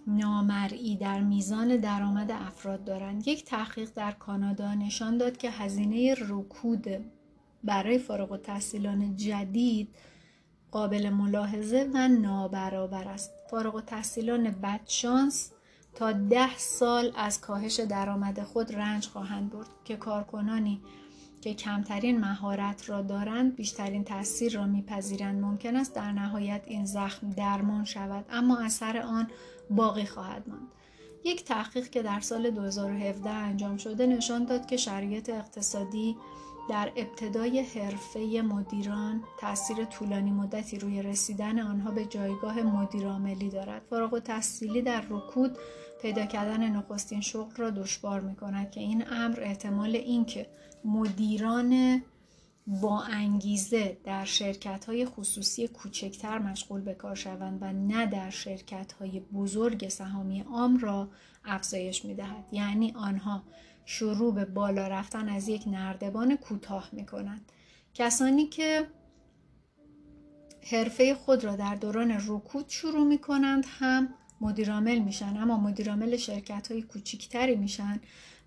نامرئی 0.07 0.95
در 0.95 1.21
میزان 1.21 1.77
درآمد 1.77 2.31
افراد 2.31 2.83
دارند. 2.83 3.27
یک 3.27 3.45
تحقیق 3.45 3.89
در 3.95 4.11
کانادا 4.11 4.73
نشان 4.73 5.17
داد 5.17 5.37
که 5.37 5.51
هزینه 5.51 6.15
رکود 6.27 6.87
برای 7.63 7.97
فارغ 7.97 8.31
التحصیلان 8.31 9.15
جدید 9.15 9.95
قابل 10.71 11.09
ملاحظه 11.09 11.89
و 11.93 12.07
نابرابر 12.07 13.07
است. 13.07 13.31
فارغ 13.51 13.75
و 13.75 13.81
تحصیلان 13.81 14.51
بدشانس 14.51 15.51
تا 15.95 16.11
ده 16.11 16.57
سال 16.57 17.11
از 17.15 17.41
کاهش 17.41 17.79
درآمد 17.79 18.43
خود 18.43 18.75
رنج 18.75 19.07
خواهند 19.07 19.49
برد 19.51 19.67
که 19.85 19.95
کارکنانی 19.95 20.81
که 21.41 21.53
کمترین 21.53 22.19
مهارت 22.19 22.89
را 22.89 23.01
دارند 23.01 23.55
بیشترین 23.55 24.03
تاثیر 24.03 24.53
را 24.55 24.65
میپذیرند. 24.65 25.41
ممکن 25.41 25.75
است 25.75 25.95
در 25.95 26.11
نهایت 26.11 26.61
این 26.65 26.85
زخم 26.85 27.29
درمان 27.29 27.85
شود 27.85 28.25
اما 28.29 28.59
اثر 28.59 28.97
آن 28.97 29.27
باقی 29.69 30.05
خواهد 30.05 30.49
ماند. 30.49 30.67
یک 31.23 31.45
تحقیق 31.45 31.89
که 31.89 32.03
در 32.03 32.19
سال 32.19 32.49
2017 32.49 33.29
انجام 33.29 33.77
شده 33.77 34.07
نشان 34.07 34.45
داد 34.45 34.65
که 34.65 34.77
شرایط 34.77 35.29
اقتصادی 35.29 36.17
در 36.69 36.91
ابتدای 36.95 37.59
حرفه 37.59 38.41
مدیران 38.41 39.23
تاثیر 39.39 39.85
طولانی 39.85 40.31
مدتی 40.31 40.79
روی 40.79 41.01
رسیدن 41.01 41.59
آنها 41.59 41.91
به 41.91 42.05
جایگاه 42.05 42.61
مدیرعاملی 42.61 43.49
دارد. 43.49 43.81
فارغ 43.89 44.13
و 44.13 44.19
تحصیلی 44.19 44.81
در 44.81 45.03
رکود 45.09 45.57
پیدا 46.01 46.25
کردن 46.25 46.69
نخستین 46.69 47.21
شغل 47.21 47.55
را 47.55 47.69
دشوار 47.69 48.19
می 48.19 48.35
کند 48.35 48.71
که 48.71 48.79
این 48.79 49.03
امر 49.11 49.39
احتمال 49.41 49.95
اینکه 49.95 50.47
مدیران 50.85 52.01
با 52.67 53.01
انگیزه 53.01 53.97
در 54.03 54.25
شرکت 54.25 54.85
های 54.85 55.05
خصوصی 55.05 55.67
کوچکتر 55.67 56.39
مشغول 56.39 56.81
به 56.81 56.93
کار 56.93 57.15
شوند 57.15 57.57
و 57.61 57.73
نه 57.73 58.05
در 58.05 58.29
شرکت 58.29 58.91
های 58.91 59.19
بزرگ 59.19 59.89
سهامی 59.89 60.41
عام 60.41 60.77
را 60.77 61.09
افزایش 61.45 62.05
می 62.05 62.15
دهد. 62.15 62.45
یعنی 62.51 62.91
آنها 62.91 63.43
شروع 63.85 64.33
به 64.33 64.45
بالا 64.45 64.87
رفتن 64.87 65.29
از 65.29 65.47
یک 65.47 65.63
نردبان 65.67 66.35
کوتاه 66.35 66.89
می 66.91 67.05
کنند. 67.05 67.51
کسانی 67.93 68.47
که 68.47 68.87
حرفه 70.71 71.15
خود 71.15 71.43
را 71.43 71.55
در 71.55 71.75
دوران 71.75 72.11
رکود 72.27 72.65
شروع 72.69 73.07
می 73.07 73.17
کنند 73.17 73.65
هم 73.67 74.13
مدیرامل 74.41 74.99
میشن 74.99 75.37
اما 75.37 75.57
مدیرامل 75.57 76.17
شرکت 76.17 76.71
های 76.71 76.81
کوچیکتری 76.81 77.55
میشن 77.55 77.99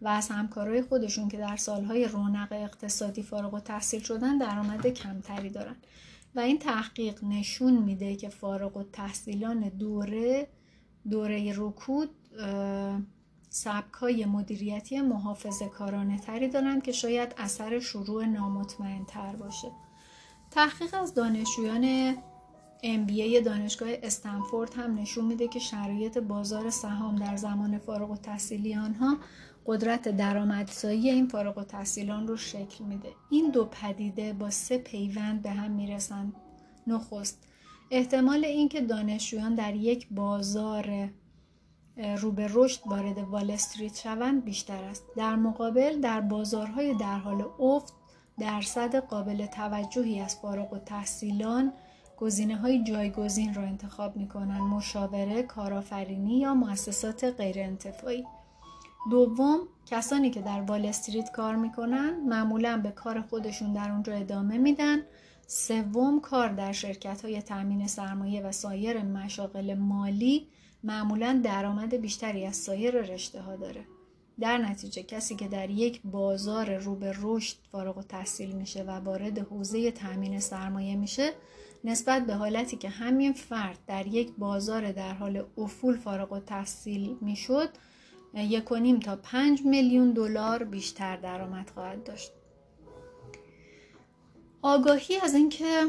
و 0.03 0.09
از 0.09 0.29
همکارای 0.29 0.83
خودشون 0.83 1.29
که 1.29 1.37
در 1.37 1.57
سالهای 1.57 2.09
رونق 2.09 2.49
اقتصادی 2.53 3.23
فارغ 3.23 3.55
و 3.55 3.61
تحصیل 3.61 4.01
شدن 4.01 4.39
درآمد 4.39 4.87
کمتری 4.87 5.51
دارن. 5.51 5.77
و 6.35 6.41
این 6.41 6.59
تحقیق 6.59 7.25
نشون 7.25 7.83
میده 7.83 8.17
که 8.17 8.29
فارغ 8.29 8.77
و 8.77 8.83
تحصیلان 8.83 9.69
دوره 9.69 10.49
دوره 11.11 11.53
رکود 11.57 12.11
سبک 13.51 13.93
های 13.95 14.25
مدیریتی 14.25 15.01
محافظ 15.01 15.63
کارانه 15.63 16.19
تری 16.19 16.49
دارند 16.49 16.83
که 16.83 16.93
شاید 16.93 17.35
اثر 17.39 17.81
شروع 17.81 18.25
نامطمئن 18.25 19.05
تر 19.05 19.37
باشه. 19.37 19.69
تحقیق 20.51 20.95
از 20.95 21.15
دانشجویان 21.15 22.15
MBA 22.83 23.45
دانشگاه 23.45 23.89
استنفورد 24.03 24.75
هم 24.75 24.95
نشون 24.95 25.25
میده 25.25 25.49
که 25.49 25.59
شرایط 25.59 26.19
بازار 26.19 26.71
سهام 26.71 27.17
در 27.17 27.37
زمان 27.37 27.79
فارغ 27.79 28.11
و 28.11 28.17
تحصیلی 28.17 28.75
آنها 28.75 29.17
قدرت 29.67 30.09
درآمدزایی 30.09 31.11
این 31.11 31.29
فارغ 31.29 31.59
و 31.59 31.65
تحصیلان 31.65 32.29
رو 32.29 32.37
شکل 32.37 32.85
میده. 32.85 33.09
این 33.31 33.51
دو 33.51 33.65
پدیده 33.65 34.33
با 34.33 34.51
سه 34.51 34.79
پیوند 34.79 35.43
به 35.43 35.51
هم 35.51 35.71
می‌رسند 35.71 36.33
نخست 36.87 37.39
احتمال 37.91 38.45
اینکه 38.45 38.81
دانشجویان 38.81 39.55
در 39.55 39.75
یک 39.75 40.09
بازار 40.11 41.11
رو 42.19 42.33
به 42.33 42.51
رشد 42.53 42.81
وارد 42.87 43.19
وال 43.19 43.51
استریت 43.51 43.97
شوند 43.97 44.45
بیشتر 44.45 44.85
است. 44.85 45.05
در 45.17 45.37
مقابل 45.37 46.01
در 46.01 46.21
بازارهای 46.21 46.95
در 46.95 47.19
حال 47.19 47.45
افت 47.61 47.93
درصد 48.39 48.97
قابل 48.97 49.47
توجهی 49.47 50.21
از 50.21 50.37
فارغ 50.37 50.73
و 50.73 50.79
تحصیلان 50.79 51.73
گزینه 52.17 52.57
های 52.57 52.85
جایگزین 52.85 53.55
را 53.55 53.63
انتخاب 53.63 54.17
می 54.17 54.29
کنند 54.29 54.61
مشاوره، 54.61 55.43
کارآفرینی 55.43 56.39
یا 56.39 56.55
مؤسسات 56.55 57.25
غیر 57.25 57.59
انتفاعی. 57.59 58.25
دوم 59.11 59.61
کسانی 59.87 60.31
که 60.31 60.41
در 60.41 60.61
وال 60.61 60.87
استریت 60.87 61.31
کار 61.33 61.57
می‌کنن 61.57 62.21
معمولا 62.29 62.81
به 62.83 62.91
کار 62.91 63.21
خودشون 63.21 63.73
در 63.73 63.91
اونجا 63.91 64.13
ادامه 64.13 64.59
میدن 64.59 64.99
سوم 65.47 66.21
کار 66.21 66.49
در 66.49 66.73
شرکت 66.73 67.25
های 67.25 67.43
تأمین 67.43 67.87
سرمایه 67.87 68.43
و 68.43 68.53
سایر 68.53 69.03
مشاغل 69.03 69.75
مالی 69.75 70.49
معمولا 70.85 71.41
درآمد 71.45 71.95
بیشتری 71.95 72.47
از 72.47 72.57
سایر 72.57 73.01
رشته 73.01 73.41
ها 73.41 73.57
داره 73.57 73.85
در 74.41 74.59
نتیجه 74.59 75.03
کسی 75.03 75.37
که 75.37 75.49
در 75.49 75.71
یک 75.71 76.01
بازار 76.05 76.77
رو 76.77 76.95
به 76.95 77.15
رشد 77.21 77.57
فارغ 77.73 77.99
و 77.99 78.03
تحصیل 78.03 78.53
میشه 78.53 78.83
و 78.83 78.91
وارد 78.91 79.39
حوزه 79.39 79.91
تأمین 79.91 80.41
سرمایه 80.41 80.97
میشه 80.97 81.33
نسبت 81.85 82.27
به 82.27 82.35
حالتی 82.35 82.77
که 82.77 82.89
همین 82.89 83.33
فرد 83.33 83.79
در 83.87 84.07
یک 84.07 84.33
بازار 84.39 84.93
در 84.93 85.15
حال 85.15 85.45
افول 85.59 85.97
فارغ 85.97 86.33
و 86.33 86.41
تحصیل 86.41 87.17
می‌شد 87.21 87.69
یک 88.35 88.65
تا 89.03 89.17
پنج 89.17 89.63
میلیون 89.63 90.11
دلار 90.11 90.65
بیشتر 90.65 91.17
درآمد 91.17 91.71
خواهد 91.71 92.05
داشت. 92.05 92.33
آگاهی 94.63 95.17
از 95.17 95.35
اینکه 95.35 95.87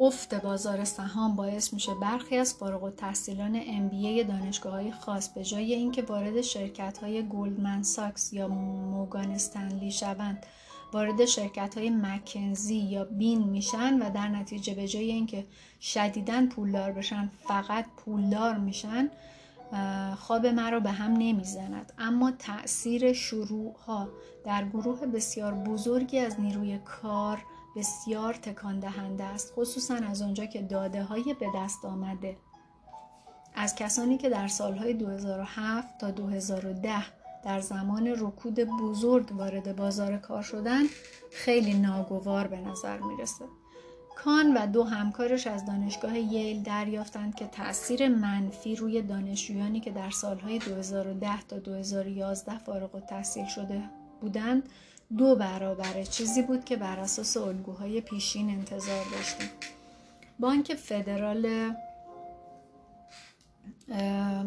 افت 0.00 0.34
بازار 0.34 0.84
سهام 0.84 1.36
باعث 1.36 1.72
میشه 1.72 1.94
برخی 1.94 2.36
از 2.36 2.54
فارغ 2.54 2.84
التحصیلان 2.84 3.60
MBA 3.60 4.26
دانشگاه 4.28 4.72
های 4.72 4.92
خاص 4.92 5.28
به 5.28 5.44
جای 5.44 5.74
اینکه 5.74 6.02
وارد 6.02 6.40
شرکت 6.40 6.98
های 6.98 7.28
گلدمن 7.28 7.82
ساکس 7.82 8.32
یا 8.32 8.48
موگان 8.48 9.30
استنلی 9.30 9.90
شوند 9.90 10.46
وارد 10.92 11.24
شرکت 11.24 11.78
های 11.78 11.90
مکنزی 11.90 12.76
یا 12.76 13.04
بین 13.04 13.44
میشن 13.44 14.02
و 14.02 14.10
در 14.10 14.28
نتیجه 14.28 14.74
به 14.74 14.88
جای 14.88 15.10
اینکه 15.10 15.46
شدیداً 15.80 16.46
پولدار 16.46 16.92
بشن 16.92 17.30
فقط 17.48 17.86
پولدار 17.96 18.58
میشن 18.58 19.10
خواب 20.18 20.46
مرا 20.46 20.80
به 20.80 20.90
هم 20.90 21.12
نمی‌زند. 21.12 21.92
اما 21.98 22.30
تاثیر 22.30 23.12
شروع 23.12 23.76
ها 23.86 24.08
در 24.44 24.64
گروه 24.64 25.06
بسیار 25.06 25.54
بزرگی 25.54 26.18
از 26.18 26.40
نیروی 26.40 26.78
کار 26.78 27.44
بسیار 27.76 28.34
تکان 28.34 28.80
دهنده 28.80 29.24
است 29.24 29.52
خصوصا 29.56 29.94
از 29.94 30.22
آنجا 30.22 30.46
که 30.46 30.62
داده 30.62 31.02
های 31.02 31.34
به 31.40 31.46
دست 31.56 31.84
آمده. 31.84 32.36
از 33.54 33.74
کسانی 33.74 34.18
که 34.18 34.28
در 34.28 34.48
سالهای 34.48 34.94
2007 34.94 35.98
تا 35.98 36.10
2010 36.10 37.19
در 37.44 37.60
زمان 37.60 38.06
رکود 38.06 38.60
بزرگ 38.60 39.32
وارد 39.32 39.76
بازار 39.76 40.16
کار 40.16 40.42
شدن 40.42 40.82
خیلی 41.30 41.74
ناگوار 41.74 42.46
به 42.46 42.60
نظر 42.60 42.98
می‌رسه. 42.98 43.44
کان 44.16 44.54
و 44.54 44.66
دو 44.66 44.84
همکارش 44.84 45.46
از 45.46 45.66
دانشگاه 45.66 46.18
ییل 46.18 46.62
دریافتند 46.62 47.34
که 47.34 47.46
تاثیر 47.46 48.08
منفی 48.08 48.76
روی 48.76 49.02
دانشجویانی 49.02 49.80
که 49.80 49.90
در 49.90 50.10
سالهای 50.10 50.58
2010 50.58 51.42
تا 51.42 51.58
2011 51.58 52.58
فارغ 52.58 52.94
التحصیل 52.94 53.46
شده 53.46 53.82
بودند 54.20 54.68
دو 55.18 55.36
برابر 55.36 56.02
چیزی 56.02 56.42
بود 56.42 56.64
که 56.64 56.76
بر 56.76 57.00
اساس 57.00 57.36
الگوهای 57.36 58.00
پیشین 58.00 58.50
انتظار 58.50 59.04
داشتیم 59.12 59.48
بانک 60.38 60.74
فدرال 60.74 61.74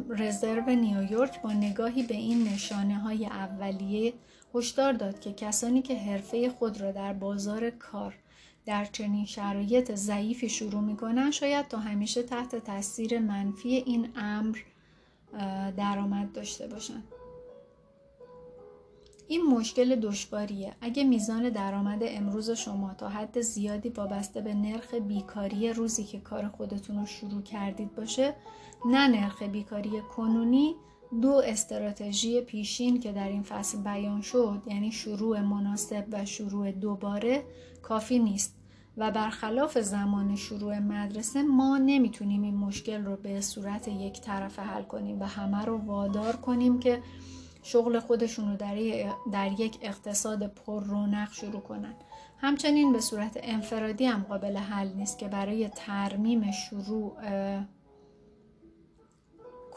رزرو 0.09 0.69
نیویورک 0.69 1.41
با 1.41 1.53
نگاهی 1.53 2.03
به 2.03 2.15
این 2.15 2.43
نشانه 2.43 2.99
های 2.99 3.25
اولیه 3.25 4.13
هشدار 4.55 4.93
داد 4.93 5.19
که 5.19 5.33
کسانی 5.33 5.81
که 5.81 5.99
حرفه 5.99 6.49
خود 6.49 6.81
را 6.81 6.91
در 6.91 7.13
بازار 7.13 7.69
کار 7.69 8.15
در 8.65 8.85
چنین 8.85 9.25
شرایط 9.25 9.91
ضعیفی 9.91 10.49
شروع 10.49 10.81
می‌کنن 10.81 11.31
شاید 11.31 11.67
تا 11.67 11.77
همیشه 11.77 12.23
تحت 12.23 12.55
تاثیر 12.55 13.19
منفی 13.19 13.69
این 13.69 14.09
امر 14.15 14.57
درآمد 15.77 16.31
داشته 16.31 16.67
باشند. 16.67 17.03
این 19.27 19.41
مشکل 19.41 19.95
دشواریه. 19.95 20.73
اگه 20.81 21.03
میزان 21.03 21.49
درآمد 21.49 21.99
امروز 22.03 22.51
شما 22.51 22.93
تا 22.93 23.09
حد 23.09 23.41
زیادی 23.41 23.89
وابسته 23.89 24.41
به 24.41 24.53
نرخ 24.53 24.93
بیکاری 24.93 25.73
روزی 25.73 26.03
که 26.03 26.19
کار 26.19 26.47
خودتون 26.47 26.99
رو 26.99 27.05
شروع 27.05 27.41
کردید 27.41 27.95
باشه 27.95 28.35
نه 28.85 29.07
نرخ 29.07 29.43
بیکاری 29.43 30.01
کنونی 30.15 30.75
دو 31.21 31.41
استراتژی 31.45 32.41
پیشین 32.41 32.99
که 32.99 33.11
در 33.11 33.27
این 33.27 33.43
فصل 33.43 33.77
بیان 33.77 34.21
شد 34.21 34.61
یعنی 34.65 34.91
شروع 34.91 35.41
مناسب 35.41 36.05
و 36.11 36.25
شروع 36.25 36.71
دوباره 36.71 37.43
کافی 37.81 38.19
نیست. 38.19 38.55
و 38.97 39.11
برخلاف 39.11 39.77
زمان 39.77 40.35
شروع 40.35 40.79
مدرسه 40.79 41.43
ما 41.43 41.77
نمی‌تونیم 41.77 42.41
این 42.41 42.57
مشکل 42.57 43.05
رو 43.05 43.15
به 43.15 43.41
صورت 43.41 43.87
یک 43.87 44.21
طرفه 44.21 44.61
حل 44.61 44.83
کنیم 44.83 45.19
و 45.19 45.23
همه 45.23 45.65
رو 45.65 45.77
وادار 45.77 46.35
کنیم 46.35 46.79
که 46.79 47.01
شغل 47.63 47.99
خودشون 47.99 48.51
رو 48.51 48.57
در, 48.57 48.75
در 49.31 49.59
یک 49.59 49.77
اقتصاد 49.81 50.47
پر 50.47 50.83
رونق 50.83 51.31
شروع 51.31 51.61
کنن. 51.61 51.93
همچنین 52.37 52.93
به 52.93 52.99
صورت 52.99 53.39
انفرادی 53.43 54.05
هم 54.05 54.23
قابل 54.23 54.57
حل 54.57 54.93
نیست 54.93 55.17
که 55.17 55.27
برای 55.27 55.69
ترمیم 55.69 56.51
شروع 56.51 57.13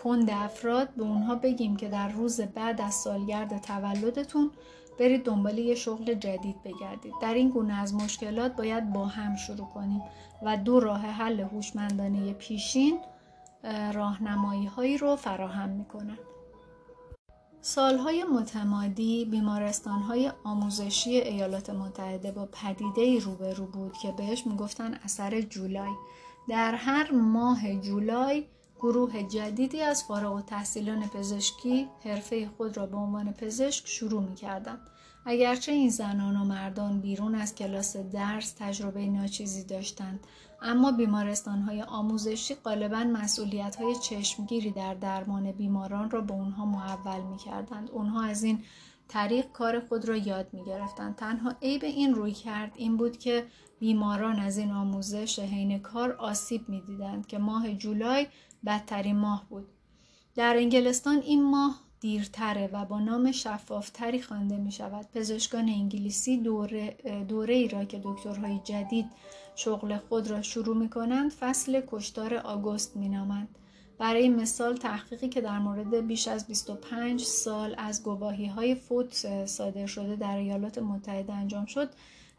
کند 0.06 0.30
افراد 0.30 0.88
به 0.94 1.02
اونها 1.02 1.34
بگیم 1.34 1.76
که 1.76 1.88
در 1.88 2.08
روز 2.08 2.40
بعد 2.40 2.80
از 2.80 2.94
سالگرد 2.94 3.62
تولدتون 3.62 4.50
برید 4.98 5.24
دنبال 5.24 5.58
یه 5.58 5.74
شغل 5.74 6.14
جدید 6.14 6.62
بگردید. 6.62 7.14
در 7.22 7.34
این 7.34 7.50
گونه 7.50 7.74
از 7.74 7.94
مشکلات 7.94 8.56
باید 8.56 8.92
با 8.92 9.06
هم 9.06 9.36
شروع 9.36 9.66
کنیم 9.74 10.02
و 10.42 10.56
دو 10.56 10.80
راه 10.80 11.00
حل 11.00 11.40
هوشمندانه 11.40 12.32
پیشین 12.32 12.98
راهنمایی 13.92 14.66
هایی 14.66 14.98
رو 14.98 15.16
فراهم 15.16 15.68
می‌کنن. 15.68 16.18
سالهای 17.60 18.24
متمادی 18.24 19.24
بیمارستانهای 19.24 20.32
آموزشی 20.44 21.10
ایالات 21.10 21.70
متحده 21.70 22.32
با 22.32 22.48
پدیده 22.52 23.18
روبرو 23.18 23.66
بود 23.66 23.92
که 23.92 24.12
بهش 24.12 24.46
می‌گفتن 24.46 24.94
اثر 24.94 25.40
جولای. 25.40 25.92
در 26.48 26.74
هر 26.74 27.10
ماه 27.12 27.74
جولای 27.74 28.44
گروه 28.80 29.22
جدیدی 29.22 29.80
از 29.80 30.04
فارغ 30.04 30.32
و 30.32 30.40
تحصیلان 30.40 31.08
پزشکی 31.08 31.88
حرفه 32.04 32.48
خود 32.56 32.76
را 32.76 32.86
به 32.86 32.96
عنوان 32.96 33.32
پزشک 33.32 33.88
شروع 33.88 34.22
می 34.22 34.34
کردن. 34.34 34.78
اگرچه 35.24 35.72
این 35.72 35.90
زنان 35.90 36.36
و 36.36 36.44
مردان 36.44 37.00
بیرون 37.00 37.34
از 37.34 37.54
کلاس 37.54 37.96
درس 37.96 38.52
تجربه 38.58 39.06
ناچیزی 39.06 39.64
داشتند 39.64 40.26
اما 40.62 40.92
بیمارستان 40.92 41.62
های 41.62 41.82
آموزشی 41.82 42.54
غالبا 42.54 43.04
مسئولیت 43.04 43.76
های 43.76 43.94
چشمگیری 43.94 44.70
در 44.70 44.94
درمان 44.94 45.52
بیماران 45.52 46.10
را 46.10 46.20
به 46.20 46.32
اونها 46.32 46.64
محول 46.64 47.20
می 47.20 47.36
کردند. 47.36 47.90
اونها 47.90 48.22
از 48.22 48.42
این 48.42 48.64
طریق 49.08 49.52
کار 49.52 49.80
خود 49.80 50.08
را 50.08 50.16
یاد 50.16 50.48
می 50.52 50.64
گرفتند. 50.64 51.16
تنها 51.16 51.54
عیب 51.62 51.84
این 51.84 52.14
روی 52.14 52.32
کرد 52.32 52.72
این 52.76 52.96
بود 52.96 53.18
که 53.18 53.46
بیماران 53.78 54.38
از 54.38 54.58
این 54.58 54.70
آموزش 54.70 55.38
حین 55.38 55.78
کار 55.78 56.12
آسیب 56.12 56.68
می 56.68 56.80
دیدند 56.80 57.26
که 57.26 57.38
ماه 57.38 57.74
جولای 57.74 58.26
بدترین 58.66 59.16
ماه 59.16 59.46
بود. 59.48 59.68
در 60.34 60.56
انگلستان 60.56 61.18
این 61.18 61.50
ماه 61.50 61.80
دیرتره 62.00 62.70
و 62.72 62.84
با 62.84 63.00
نام 63.00 63.32
شفافتری 63.32 64.22
خوانده 64.22 64.56
می 64.56 64.72
شود. 64.72 65.06
پزشکان 65.14 65.68
انگلیسی 65.68 66.36
دوره, 66.36 66.96
دوره 67.28 67.54
ای 67.54 67.68
را 67.68 67.84
که 67.84 68.00
دکترهای 68.04 68.60
جدید 68.64 69.06
شغل 69.56 69.96
خود 69.96 70.30
را 70.30 70.42
شروع 70.42 70.76
می 70.76 70.88
کنند 70.88 71.30
فصل 71.30 71.82
کشتار 71.86 72.34
آگوست 72.34 72.96
می 72.96 73.08
نامند. 73.08 73.58
برای 73.98 74.28
مثال 74.28 74.76
تحقیقی 74.76 75.28
که 75.28 75.40
در 75.40 75.58
مورد 75.58 76.06
بیش 76.06 76.28
از 76.28 76.46
25 76.46 77.22
سال 77.22 77.74
از 77.78 78.02
گواهی 78.02 78.46
های 78.46 78.74
فوت 78.74 79.46
صادر 79.46 79.86
شده 79.86 80.16
در 80.16 80.36
ایالات 80.36 80.78
متحده 80.78 81.32
انجام 81.32 81.66
شد 81.66 81.88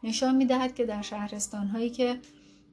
نشان 0.02 0.36
می 0.36 0.46
دهد 0.46 0.74
که 0.74 0.84
در 0.84 1.02
شهرستان 1.02 1.66
هایی 1.66 1.90
که 1.90 2.18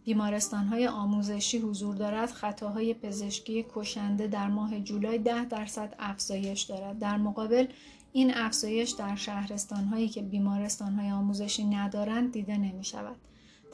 بیمارستان 0.06 0.68
های 0.68 0.88
آموزشی 0.88 1.58
حضور 1.58 1.96
دارد 1.96 2.32
خطاهای 2.32 2.94
پزشکی 2.94 3.66
کشنده 3.76 4.28
در 4.28 4.48
ماه 4.48 4.80
جولای 4.80 5.18
10 5.18 5.46
درصد 5.46 5.96
افزایش 6.00 6.62
دارد. 6.62 7.00
در 7.00 7.18
مقابل 7.18 7.68
این 8.14 8.34
افزایش 8.34 8.92
در 8.92 9.16
شهرستان 9.16 9.84
هایی 9.84 10.10
که 10.10 10.22
بیمارستان 10.22 10.94
های 10.94 11.12
آموزشی 11.12 11.64
ندارند 11.64 12.32
دیده 12.32 12.58
نمی 12.58 12.84
شود 12.84 13.16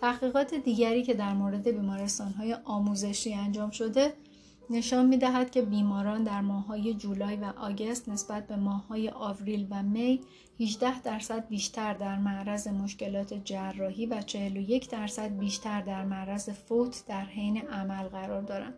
تحقیقات 0.02 0.54
دیگری 0.54 1.04
که 1.04 1.14
در 1.14 1.34
مورد 1.34 1.64
بیمارستان 1.64 2.32
های 2.32 2.54
آموزشی 2.54 3.34
انجام 3.34 3.72
شده 3.72 4.14
نشان 4.70 5.06
می 5.06 5.18
دهد 5.18 5.52
که 5.52 5.62
بیماران 5.62 6.24
در 6.24 6.42
ماههای 6.42 6.94
جولای 6.94 7.36
و 7.36 7.46
آگست 7.46 8.10
نسبت 8.10 8.48
به 8.48 8.56
ماههای 8.56 9.10
آوریل 9.10 9.68
و 9.70 9.84
می 9.84 10.22
18 10.60 11.02
درصد 11.02 11.48
بیشتر 11.48 11.94
در 11.94 12.18
معرض 12.18 12.68
مشکلات 12.68 13.34
جراحی 13.34 14.06
و 14.06 14.22
41 14.22 14.90
درصد 14.90 15.38
بیشتر 15.38 15.82
در 15.82 16.06
معرض 16.06 16.50
فوت 16.50 17.04
در 17.08 17.26
حین 17.26 17.58
عمل 17.58 18.08
قرار 18.08 18.42
دارند. 18.42 18.74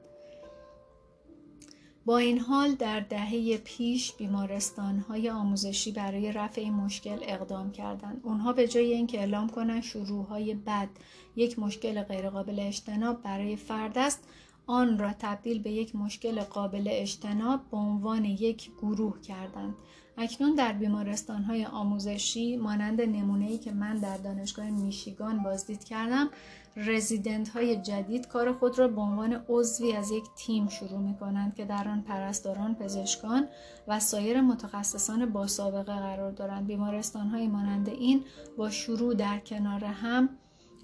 با 2.06 2.17
این 2.17 2.39
حال 2.39 2.76
در 2.76 3.00
دهه 3.00 3.58
پیش 3.58 4.13
بیمارستان 4.13 5.00
های 5.00 5.30
آموزشی 5.30 5.91
برای 5.91 6.32
رفع 6.32 6.62
این 6.62 6.74
مشکل 6.74 7.17
اقدام 7.22 7.72
کردند. 7.72 8.22
اونها 8.24 8.54
به 8.54 8.67
جای 8.67 8.93
اینکه 8.93 9.19
اعلام 9.19 9.50
کنند 9.50 9.84
شروع 9.84 10.26
های 10.26 10.54
بد 10.54 10.89
یک 11.36 11.60
مشکل 11.60 12.04
غیرقابل 12.04 12.60
اجتناب 12.60 13.22
برای 13.22 13.56
فرد 13.56 13.98
است 13.98 14.24
آن 14.65 14.99
را 14.99 15.13
تبدیل 15.19 15.60
به 15.62 15.71
یک 15.71 15.95
مشکل 15.95 16.41
قابل 16.41 16.88
اجتناب 16.91 17.62
به 17.71 17.78
عنوان 17.78 18.26
یک 18.26 18.71
گروه 18.82 19.21
کردند 19.21 19.76
اکنون 20.17 20.56
در 20.56 20.73
بیمارستان 20.73 21.43
های 21.43 21.65
آموزشی 21.65 22.58
مانند 22.58 23.02
نمونه 23.02 23.45
ای 23.45 23.58
که 23.58 23.71
من 23.71 23.97
در 23.97 24.17
دانشگاه 24.17 24.69
میشیگان 24.69 25.43
بازدید 25.43 25.84
کردم 25.84 26.30
رزیدنت 26.76 27.49
های 27.49 27.76
جدید 27.76 28.28
کار 28.28 28.54
خود 28.54 28.80
را 28.80 28.88
به 28.88 29.02
عنوان 29.02 29.45
عضوی 29.49 29.93
از 29.93 30.12
یک 30.12 30.23
تیم 30.36 30.67
شروع 30.67 30.99
می 30.99 31.15
کنند 31.17 31.56
که 31.56 31.65
در 31.65 31.88
آن 31.88 32.02
پرستاران، 32.02 32.76
پزشکان 32.76 33.47
و 33.88 33.99
سایر 33.99 34.41
متخصصان 34.41 35.26
با 35.26 35.47
سابقه 35.47 35.93
قرار 35.93 36.32
دارند. 36.32 36.67
بیمارستان 36.67 37.28
های 37.28 37.47
مانند 37.47 37.89
این 37.89 38.23
با 38.58 38.69
شروع 38.69 39.13
در 39.13 39.39
کنار 39.39 39.84
هم 39.86 40.30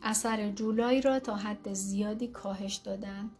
اثر 0.04 0.52
جولای 0.52 1.02
را 1.02 1.20
تا 1.20 1.36
حد 1.36 1.74
زیادی 1.74 2.28
کاهش 2.28 2.76
دادند. 2.76 3.32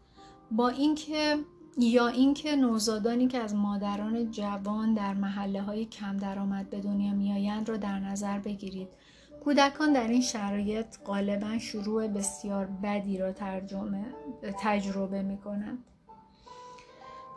با 0.50 0.68
اینکه 0.68 1.38
یا 1.78 2.06
اینکه 2.06 2.56
نوزادانی 2.56 3.28
که 3.28 3.38
از 3.38 3.54
مادران 3.54 4.30
جوان 4.30 4.94
در 4.94 5.14
محله 5.14 5.62
های 5.62 5.84
کم 5.86 6.16
درآمد 6.16 6.70
به 6.70 6.80
دنیا 6.80 7.12
میآیند 7.12 7.68
را 7.68 7.76
در 7.76 7.98
نظر 7.98 8.38
بگیرید 8.38 8.88
کودکان 9.44 9.92
در 9.92 10.08
این 10.08 10.20
شرایط 10.20 10.86
غالبا 11.06 11.58
شروع 11.58 12.08
بسیار 12.08 12.66
بدی 12.82 13.18
را 13.18 13.32
تجربه 14.62 15.22
می 15.22 15.38
کنند. 15.38 15.84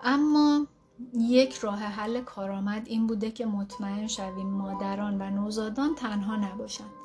اما 0.03 0.67
یک 1.13 1.53
راه 1.53 1.79
حل 1.79 2.21
کارآمد 2.21 2.87
این 2.87 3.07
بوده 3.07 3.31
که 3.31 3.45
مطمئن 3.45 4.07
شویم 4.07 4.47
مادران 4.47 5.21
و 5.21 5.29
نوزادان 5.29 5.95
تنها 5.95 6.35
نباشند 6.35 7.02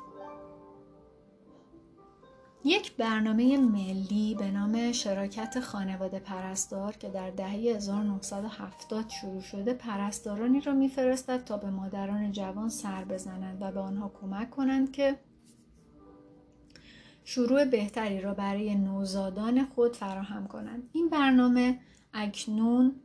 یک 2.63 2.95
برنامه 2.95 3.57
ملی 3.57 4.35
به 4.35 4.51
نام 4.51 4.91
شراکت 4.91 5.59
خانواده 5.59 6.19
پرستار 6.19 6.93
که 6.93 7.09
در 7.09 7.29
دهه 7.29 7.49
1970 7.49 9.09
شروع 9.09 9.41
شده 9.41 9.73
پرستارانی 9.73 10.61
را 10.61 10.73
میفرستد 10.73 11.43
تا 11.43 11.57
به 11.57 11.69
مادران 11.69 12.31
جوان 12.31 12.69
سر 12.69 13.03
بزنند 13.03 13.57
و 13.61 13.71
به 13.71 13.79
آنها 13.79 14.11
کمک 14.21 14.49
کنند 14.49 14.91
که 14.91 15.19
شروع 17.23 17.65
بهتری 17.65 18.21
را 18.21 18.33
برای 18.33 18.75
نوزادان 18.75 19.65
خود 19.65 19.95
فراهم 19.95 20.47
کنند. 20.47 20.89
این 20.93 21.09
برنامه 21.09 21.79
اکنون 22.13 22.95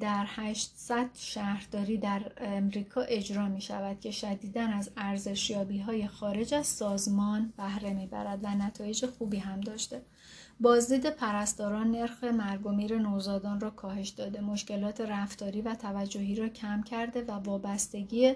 در 0.00 0.26
800 0.28 1.10
شهرداری 1.14 1.98
در 1.98 2.32
امریکا 2.36 3.00
اجرا 3.00 3.48
می 3.48 3.60
شود 3.60 4.00
که 4.00 4.10
شدیدا 4.10 4.62
از 4.62 4.90
ارزشیابی 4.96 5.78
های 5.78 6.06
خارج 6.06 6.54
از 6.54 6.66
سازمان 6.66 7.52
بهره 7.56 7.92
می 7.92 8.06
برد 8.06 8.38
و 8.42 8.54
نتایج 8.54 9.06
خوبی 9.06 9.38
هم 9.38 9.60
داشته. 9.60 10.02
بازدید 10.60 11.10
پرستاران 11.10 11.90
نرخ 11.90 12.24
مرگ 12.24 12.66
و 12.66 12.72
میر 12.72 12.98
نوزادان 12.98 13.60
را 13.60 13.70
کاهش 13.70 14.08
داده 14.08 14.40
مشکلات 14.40 15.00
رفتاری 15.00 15.62
و 15.62 15.74
توجهی 15.74 16.34
را 16.34 16.48
کم 16.48 16.82
کرده 16.82 17.22
و 17.22 17.30
وابستگی 17.30 18.34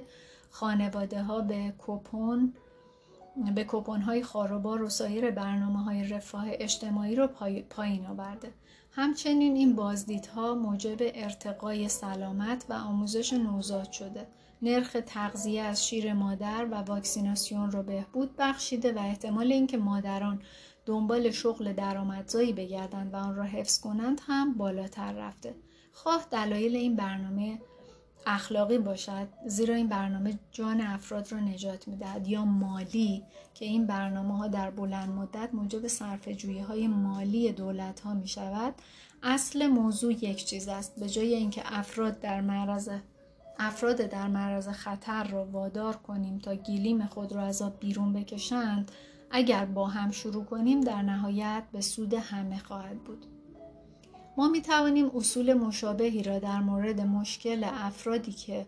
خانواده 0.50 1.22
ها 1.22 1.40
به 1.40 1.74
کوپون 1.78 2.54
به 3.54 3.64
کوپون 3.64 4.00
های 4.00 4.22
خاروبار 4.22 4.82
و 4.82 4.88
سایر 4.88 5.30
برنامه 5.30 5.84
های 5.84 6.08
رفاه 6.08 6.44
اجتماعی 6.48 7.14
را 7.14 7.26
پایین 7.70 8.06
آورده 8.06 8.52
همچنین 8.98 9.56
این 9.56 9.76
بازدیدها 9.76 10.54
موجب 10.54 10.96
ارتقای 11.00 11.88
سلامت 11.88 12.66
و 12.68 12.72
آموزش 12.72 13.32
نوزاد 13.32 13.92
شده. 13.92 14.26
نرخ 14.62 14.96
تغذیه 15.06 15.62
از 15.62 15.88
شیر 15.88 16.12
مادر 16.12 16.64
و 16.70 16.74
واکسیناسیون 16.74 17.70
را 17.70 17.82
بهبود 17.82 18.36
بخشیده 18.38 18.92
و 18.92 18.98
احتمال 18.98 19.52
اینکه 19.52 19.76
مادران 19.76 20.42
دنبال 20.86 21.30
شغل 21.30 21.72
درآمدزایی 21.72 22.52
بگردند 22.52 23.14
و 23.14 23.16
آن 23.16 23.36
را 23.36 23.44
حفظ 23.44 23.80
کنند 23.80 24.20
هم 24.26 24.54
بالاتر 24.54 25.12
رفته. 25.12 25.54
خواه 25.92 26.26
دلایل 26.30 26.76
این 26.76 26.96
برنامه 26.96 27.58
اخلاقی 28.26 28.78
باشد 28.78 29.28
زیرا 29.46 29.74
این 29.74 29.88
برنامه 29.88 30.38
جان 30.52 30.80
افراد 30.80 31.32
را 31.32 31.40
نجات 31.40 31.88
می‌دهد. 31.88 32.28
یا 32.28 32.44
مالی 32.44 33.22
که 33.54 33.64
این 33.64 33.86
برنامه 33.86 34.38
ها 34.38 34.48
در 34.48 34.70
بلند 34.70 35.08
مدت 35.08 35.54
موجب 35.54 35.88
صرف 35.88 36.28
های 36.68 36.88
مالی 36.88 37.52
دولت 37.52 38.00
ها 38.00 38.14
می 38.14 38.28
شود 38.28 38.74
اصل 39.22 39.66
موضوع 39.66 40.12
یک 40.12 40.44
چیز 40.44 40.68
است 40.68 41.00
به 41.00 41.08
جای 41.08 41.34
اینکه 41.34 41.62
افراد 41.64 42.20
در 42.20 42.40
معرض 42.40 42.90
افراد 43.58 43.96
در 43.96 44.28
معرض 44.28 44.68
خطر 44.68 45.24
را 45.24 45.44
وادار 45.44 45.96
کنیم 45.96 46.38
تا 46.38 46.54
گیلیم 46.54 47.06
خود 47.06 47.32
را 47.32 47.42
از 47.42 47.62
آب 47.62 47.80
بیرون 47.80 48.12
بکشند 48.12 48.92
اگر 49.30 49.64
با 49.64 49.86
هم 49.86 50.10
شروع 50.10 50.44
کنیم 50.44 50.80
در 50.80 51.02
نهایت 51.02 51.62
به 51.72 51.80
سود 51.80 52.14
همه 52.14 52.58
خواهد 52.58 53.04
بود. 53.04 53.35
ما 54.36 54.48
می 54.48 54.62
توانیم 54.62 55.10
اصول 55.16 55.54
مشابهی 55.54 56.22
را 56.22 56.38
در 56.38 56.60
مورد 56.60 57.00
مشکل 57.00 57.64
افرادی 57.64 58.32
که 58.32 58.66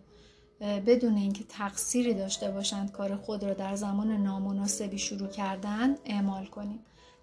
بدون 0.61 1.17
اینکه 1.17 1.45
تقصیری 1.49 2.15
داشته 2.15 2.51
باشند 2.51 2.93
کار 2.93 3.17
خود 3.17 3.45
را 3.45 3.55
در 3.55 3.77
زمان 3.77 4.11
نامناسبی 4.13 4.99
شروع 4.99 5.29
کردند 5.29 5.99
اعمال 6.05 6.47
کنیم. 6.47 6.79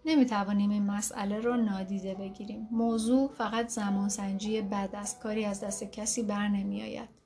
نمی 0.06 0.26
توانیم 0.26 0.70
این 0.70 0.86
مسئله 0.86 1.40
را 1.40 1.56
نادیده 1.56 2.14
بگیریم. 2.14 2.68
موضوع 2.72 3.32
فقط 3.38 3.68
زمانسنجی 3.68 4.62
بد 4.62 4.90
است. 4.94 5.20
کاری 5.20 5.46
از 5.46 5.62
دست 5.62 5.84
کسی 5.84 6.24
بر 6.24 6.48
نمی 6.48 6.82
آید. 6.82 7.25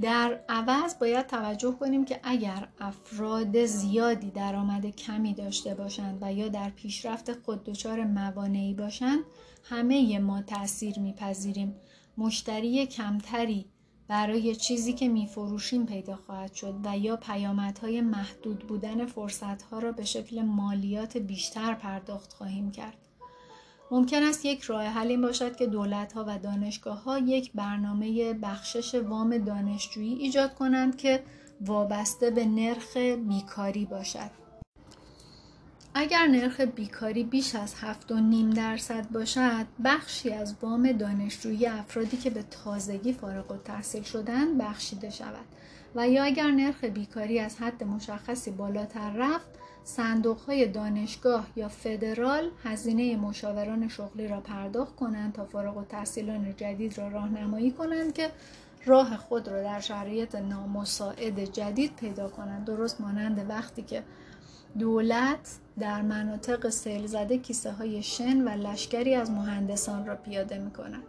در 0.00 0.40
عوض 0.48 0.98
باید 0.98 1.26
توجه 1.26 1.72
کنیم 1.72 2.04
که 2.04 2.20
اگر 2.22 2.68
افراد 2.80 3.64
زیادی 3.64 4.30
درآمد 4.30 4.86
کمی 4.86 5.34
داشته 5.34 5.74
باشند 5.74 6.18
و 6.20 6.32
یا 6.32 6.48
در 6.48 6.70
پیشرفت 6.70 7.32
خود 7.32 7.64
دچار 7.64 8.04
موانعی 8.04 8.74
باشند 8.74 9.24
همه 9.64 10.18
ما 10.18 10.42
تاثیر 10.42 10.98
میپذیریم. 10.98 11.74
مشتری 12.18 12.86
کمتری 12.86 13.66
برای 14.08 14.56
چیزی 14.56 14.92
که 14.92 15.08
میفروشیم 15.08 15.86
پیدا 15.86 16.16
خواهد 16.16 16.52
شد 16.52 16.74
و 16.84 16.98
یا 16.98 17.16
پیامدهای 17.16 18.00
محدود 18.00 18.58
بودن 18.58 19.06
فرصتها 19.06 19.78
را 19.78 19.92
به 19.92 20.04
شکل 20.04 20.42
مالیات 20.42 21.16
بیشتر 21.16 21.74
پرداخت 21.74 22.32
خواهیم 22.32 22.70
کرد. 22.70 22.96
ممکن 23.92 24.22
است 24.22 24.44
یک 24.44 24.62
راه 24.62 24.84
حل 24.84 25.06
این 25.06 25.20
باشد 25.20 25.56
که 25.56 25.66
دولت 25.66 26.12
ها 26.12 26.24
و 26.28 26.38
دانشگاه 26.38 27.02
ها 27.02 27.18
یک 27.18 27.52
برنامه 27.54 28.34
بخشش 28.34 28.94
وام 28.94 29.38
دانشجویی 29.38 30.14
ایجاد 30.14 30.54
کنند 30.54 30.96
که 30.96 31.22
وابسته 31.60 32.30
به 32.30 32.46
نرخ 32.46 32.96
بیکاری 33.28 33.84
باشد. 33.84 34.30
اگر 35.94 36.26
نرخ 36.26 36.60
بیکاری 36.60 37.24
بیش 37.24 37.54
از 37.54 37.74
7.5 37.74 38.56
درصد 38.56 39.10
باشد 39.10 39.66
بخشی 39.84 40.30
از 40.30 40.54
وام 40.62 40.92
دانشجویی 40.92 41.66
افرادی 41.66 42.16
که 42.16 42.30
به 42.30 42.42
تازگی 42.42 43.12
فارغ 43.12 43.50
و 43.50 43.56
تحصیل 43.56 44.02
شدن 44.02 44.58
بخشیده 44.58 45.10
شود 45.10 45.46
و 45.94 46.08
یا 46.08 46.24
اگر 46.24 46.50
نرخ 46.50 46.84
بیکاری 46.84 47.38
از 47.38 47.56
حد 47.56 47.84
مشخصی 47.84 48.50
بالاتر 48.50 49.12
رفت 49.16 49.61
صندوق 49.84 50.38
های 50.38 50.68
دانشگاه 50.68 51.46
یا 51.56 51.68
فدرال 51.68 52.50
هزینه 52.64 53.16
مشاوران 53.16 53.88
شغلی 53.88 54.28
را 54.28 54.40
پرداخت 54.40 54.96
کنند 54.96 55.32
تا 55.32 55.44
فارغ 55.44 55.76
و 55.76 55.84
تحصیلان 55.84 56.56
جدید 56.56 56.98
را 56.98 57.08
راهنمایی 57.08 57.70
کنند 57.70 58.12
که 58.12 58.30
راه 58.86 59.16
خود 59.16 59.48
را 59.48 59.62
در 59.62 59.80
شرایط 59.80 60.34
نامساعد 60.34 61.44
جدید 61.44 61.96
پیدا 61.96 62.28
کنند 62.28 62.64
درست 62.64 63.00
مانند 63.00 63.46
وقتی 63.48 63.82
که 63.82 64.02
دولت 64.78 65.58
در 65.78 66.02
مناطق 66.02 66.68
سیل 66.68 67.06
زده 67.06 67.38
کیسه 67.38 67.72
های 67.72 68.02
شن 68.02 68.42
و 68.42 68.48
لشکری 68.48 69.14
از 69.14 69.30
مهندسان 69.30 70.06
را 70.06 70.16
پیاده 70.16 70.58
می 70.58 70.70
کند. 70.70 71.02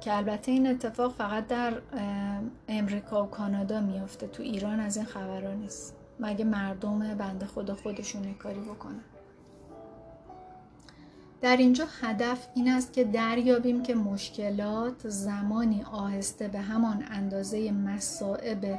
که 0.00 0.16
البته 0.16 0.52
این 0.52 0.66
اتفاق 0.66 1.12
فقط 1.12 1.46
در 1.46 1.82
امریکا 2.68 3.24
و 3.24 3.26
کانادا 3.26 3.80
میافته 3.80 4.26
تو 4.26 4.42
ایران 4.42 4.80
از 4.80 4.96
این 4.96 5.06
خبرها 5.06 5.52
نیست 5.52 5.99
مگه 6.20 6.44
مردم 6.44 7.14
بنده 7.14 7.46
خدا 7.46 7.74
خودشون 7.74 8.34
کاری 8.34 8.60
بکنن 8.60 9.00
در 11.40 11.56
اینجا 11.56 11.86
هدف 12.00 12.46
این 12.54 12.68
است 12.68 12.92
که 12.92 13.04
دریابیم 13.04 13.82
که 13.82 13.94
مشکلات 13.94 15.08
زمانی 15.08 15.82
آهسته 15.82 16.48
به 16.48 16.58
همان 16.58 17.04
اندازه 17.10 17.72
مسائب 17.72 18.78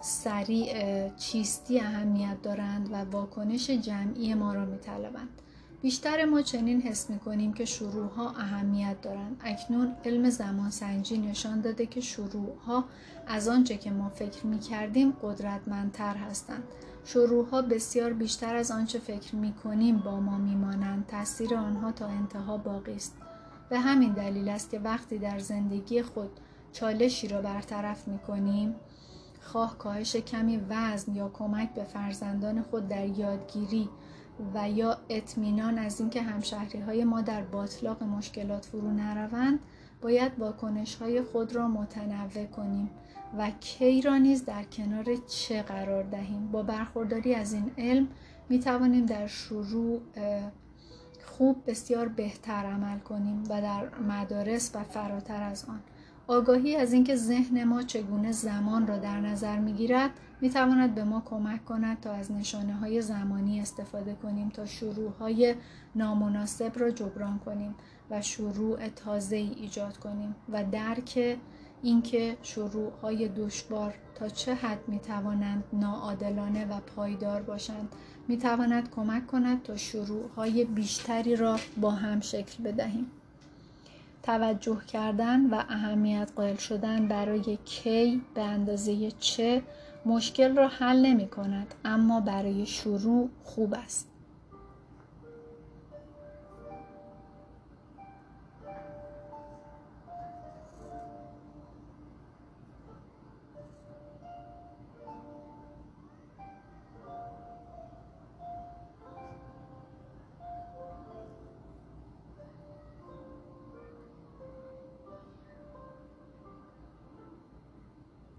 سریع 0.00 1.08
چیستی 1.16 1.80
اهمیت 1.80 2.42
دارند 2.42 2.92
و 2.92 2.96
واکنش 2.96 3.70
جمعی 3.70 4.34
ما 4.34 4.54
را 4.54 4.64
میطلبند 4.64 5.42
بیشتر 5.82 6.24
ما 6.24 6.42
چنین 6.42 6.80
حس 6.80 7.10
می 7.10 7.18
کنیم 7.18 7.52
که 7.52 7.64
شروع 7.64 8.10
ها 8.10 8.30
اهمیت 8.30 9.00
دارند. 9.00 9.40
اکنون 9.44 9.92
علم 10.04 10.30
زمان 10.30 10.70
سنجی 10.70 11.18
نشان 11.18 11.60
داده 11.60 11.86
که 11.86 12.00
شروع 12.00 12.58
ها 12.66 12.84
از 13.26 13.48
آنچه 13.48 13.76
که 13.76 13.90
ما 13.90 14.08
فکر 14.08 14.46
می 14.46 14.58
کردیم 14.58 15.12
قدرتمندتر 15.22 16.14
هستند. 16.14 16.62
شروعها 17.04 17.62
بسیار 17.62 18.12
بیشتر 18.12 18.56
از 18.56 18.70
آنچه 18.70 18.98
فکر 18.98 19.36
می 19.36 19.52
کنیم 19.52 19.98
با 19.98 20.20
ما 20.20 20.38
میمانند. 20.38 21.06
تاثیر 21.06 21.54
آنها 21.54 21.92
تا 21.92 22.06
انتها 22.06 22.56
باقی 22.56 22.94
است. 22.94 23.16
به 23.68 23.78
همین 23.78 24.12
دلیل 24.12 24.48
است 24.48 24.70
که 24.70 24.78
وقتی 24.78 25.18
در 25.18 25.38
زندگی 25.38 26.02
خود 26.02 26.30
چالشی 26.72 27.28
را 27.28 27.40
برطرف 27.42 28.08
می 28.08 28.18
کنیم 28.18 28.74
خواه 29.40 29.78
کاهش 29.78 30.16
کمی 30.16 30.60
وزن 30.68 31.14
یا 31.14 31.28
کمک 31.28 31.74
به 31.74 31.84
فرزندان 31.84 32.62
خود 32.62 32.88
در 32.88 33.06
یادگیری 33.06 33.88
و 34.54 34.70
یا 34.70 34.98
اطمینان 35.08 35.78
از 35.78 36.00
اینکه 36.00 36.22
همشهری 36.22 36.80
های 36.80 37.04
ما 37.04 37.20
در 37.20 37.42
باطلاق 37.42 38.02
مشکلات 38.02 38.64
فرو 38.64 38.90
نروند 38.90 39.60
باید 40.02 40.32
واکنش 40.38 40.94
های 40.94 41.22
خود 41.22 41.54
را 41.54 41.68
متنوع 41.68 42.46
کنیم. 42.46 42.90
و 43.38 43.50
کی 43.60 44.02
را 44.02 44.18
نیز 44.18 44.44
در 44.44 44.62
کنار 44.62 45.16
چه 45.16 45.62
قرار 45.62 46.02
دهیم؟ 46.02 46.46
با 46.46 46.62
برخورداری 46.62 47.34
از 47.34 47.52
این 47.52 47.70
علم 47.78 48.08
می 48.48 48.60
توانیم 48.60 49.06
در 49.06 49.26
شروع 49.26 50.00
خوب 51.24 51.62
بسیار 51.66 52.08
بهتر 52.08 52.66
عمل 52.66 52.98
کنیم 52.98 53.42
و 53.48 53.60
در 53.60 53.88
مدارس 54.08 54.70
و 54.74 54.82
فراتر 54.82 55.42
از 55.42 55.64
آن. 55.64 55.80
آگاهی 56.26 56.76
از 56.76 56.92
اینکه 56.92 57.16
ذهن 57.16 57.64
ما 57.64 57.82
چگونه 57.82 58.32
زمان 58.32 58.86
را 58.86 58.98
در 58.98 59.20
نظر 59.20 59.58
می‌گیرد 59.58 60.10
می‌تواند 60.40 60.94
به 60.94 61.04
ما 61.04 61.22
کمک 61.24 61.64
کند 61.64 62.00
تا 62.00 62.12
از 62.12 62.32
نشانه 62.32 62.74
های 62.74 63.02
زمانی 63.02 63.60
استفاده 63.60 64.14
کنیم 64.14 64.48
تا 64.48 64.66
شروع 64.66 65.12
های 65.20 65.54
نامناسب 65.94 66.72
را 66.78 66.90
جبران 66.90 67.38
کنیم 67.38 67.74
و 68.10 68.22
شروع 68.22 68.88
تازه 68.88 69.36
ای 69.36 69.50
ایجاد 69.56 69.96
کنیم 69.96 70.34
و 70.52 70.64
درک 70.64 71.38
اینکه 71.82 72.36
شروع 72.42 72.92
های 73.02 73.28
دشوار 73.28 73.94
تا 74.14 74.28
چه 74.28 74.54
حد 74.54 74.88
می 74.88 74.98
توانند 74.98 75.64
ناعادلانه 75.72 76.66
و 76.66 76.80
پایدار 76.96 77.42
باشند 77.42 77.88
می 78.28 78.38
تواند 78.38 78.90
کمک 78.90 79.26
کند 79.26 79.62
تا 79.62 79.76
شروع 79.76 80.28
های 80.36 80.64
بیشتری 80.64 81.36
را 81.36 81.56
با 81.76 81.90
هم 81.90 82.20
شکل 82.20 82.62
بدهیم. 82.64 83.10
توجه 84.22 84.80
کردن 84.88 85.46
و 85.46 85.54
اهمیت 85.54 86.32
قائل 86.36 86.56
شدن 86.56 87.08
برای 87.08 87.58
کی 87.64 88.22
به 88.34 88.42
اندازه 88.42 89.10
چه 89.10 89.62
مشکل 90.06 90.56
را 90.56 90.68
حل 90.68 91.06
نمی 91.06 91.28
کند 91.28 91.74
اما 91.84 92.20
برای 92.20 92.66
شروع 92.66 93.30
خوب 93.44 93.74
است. 93.74 94.11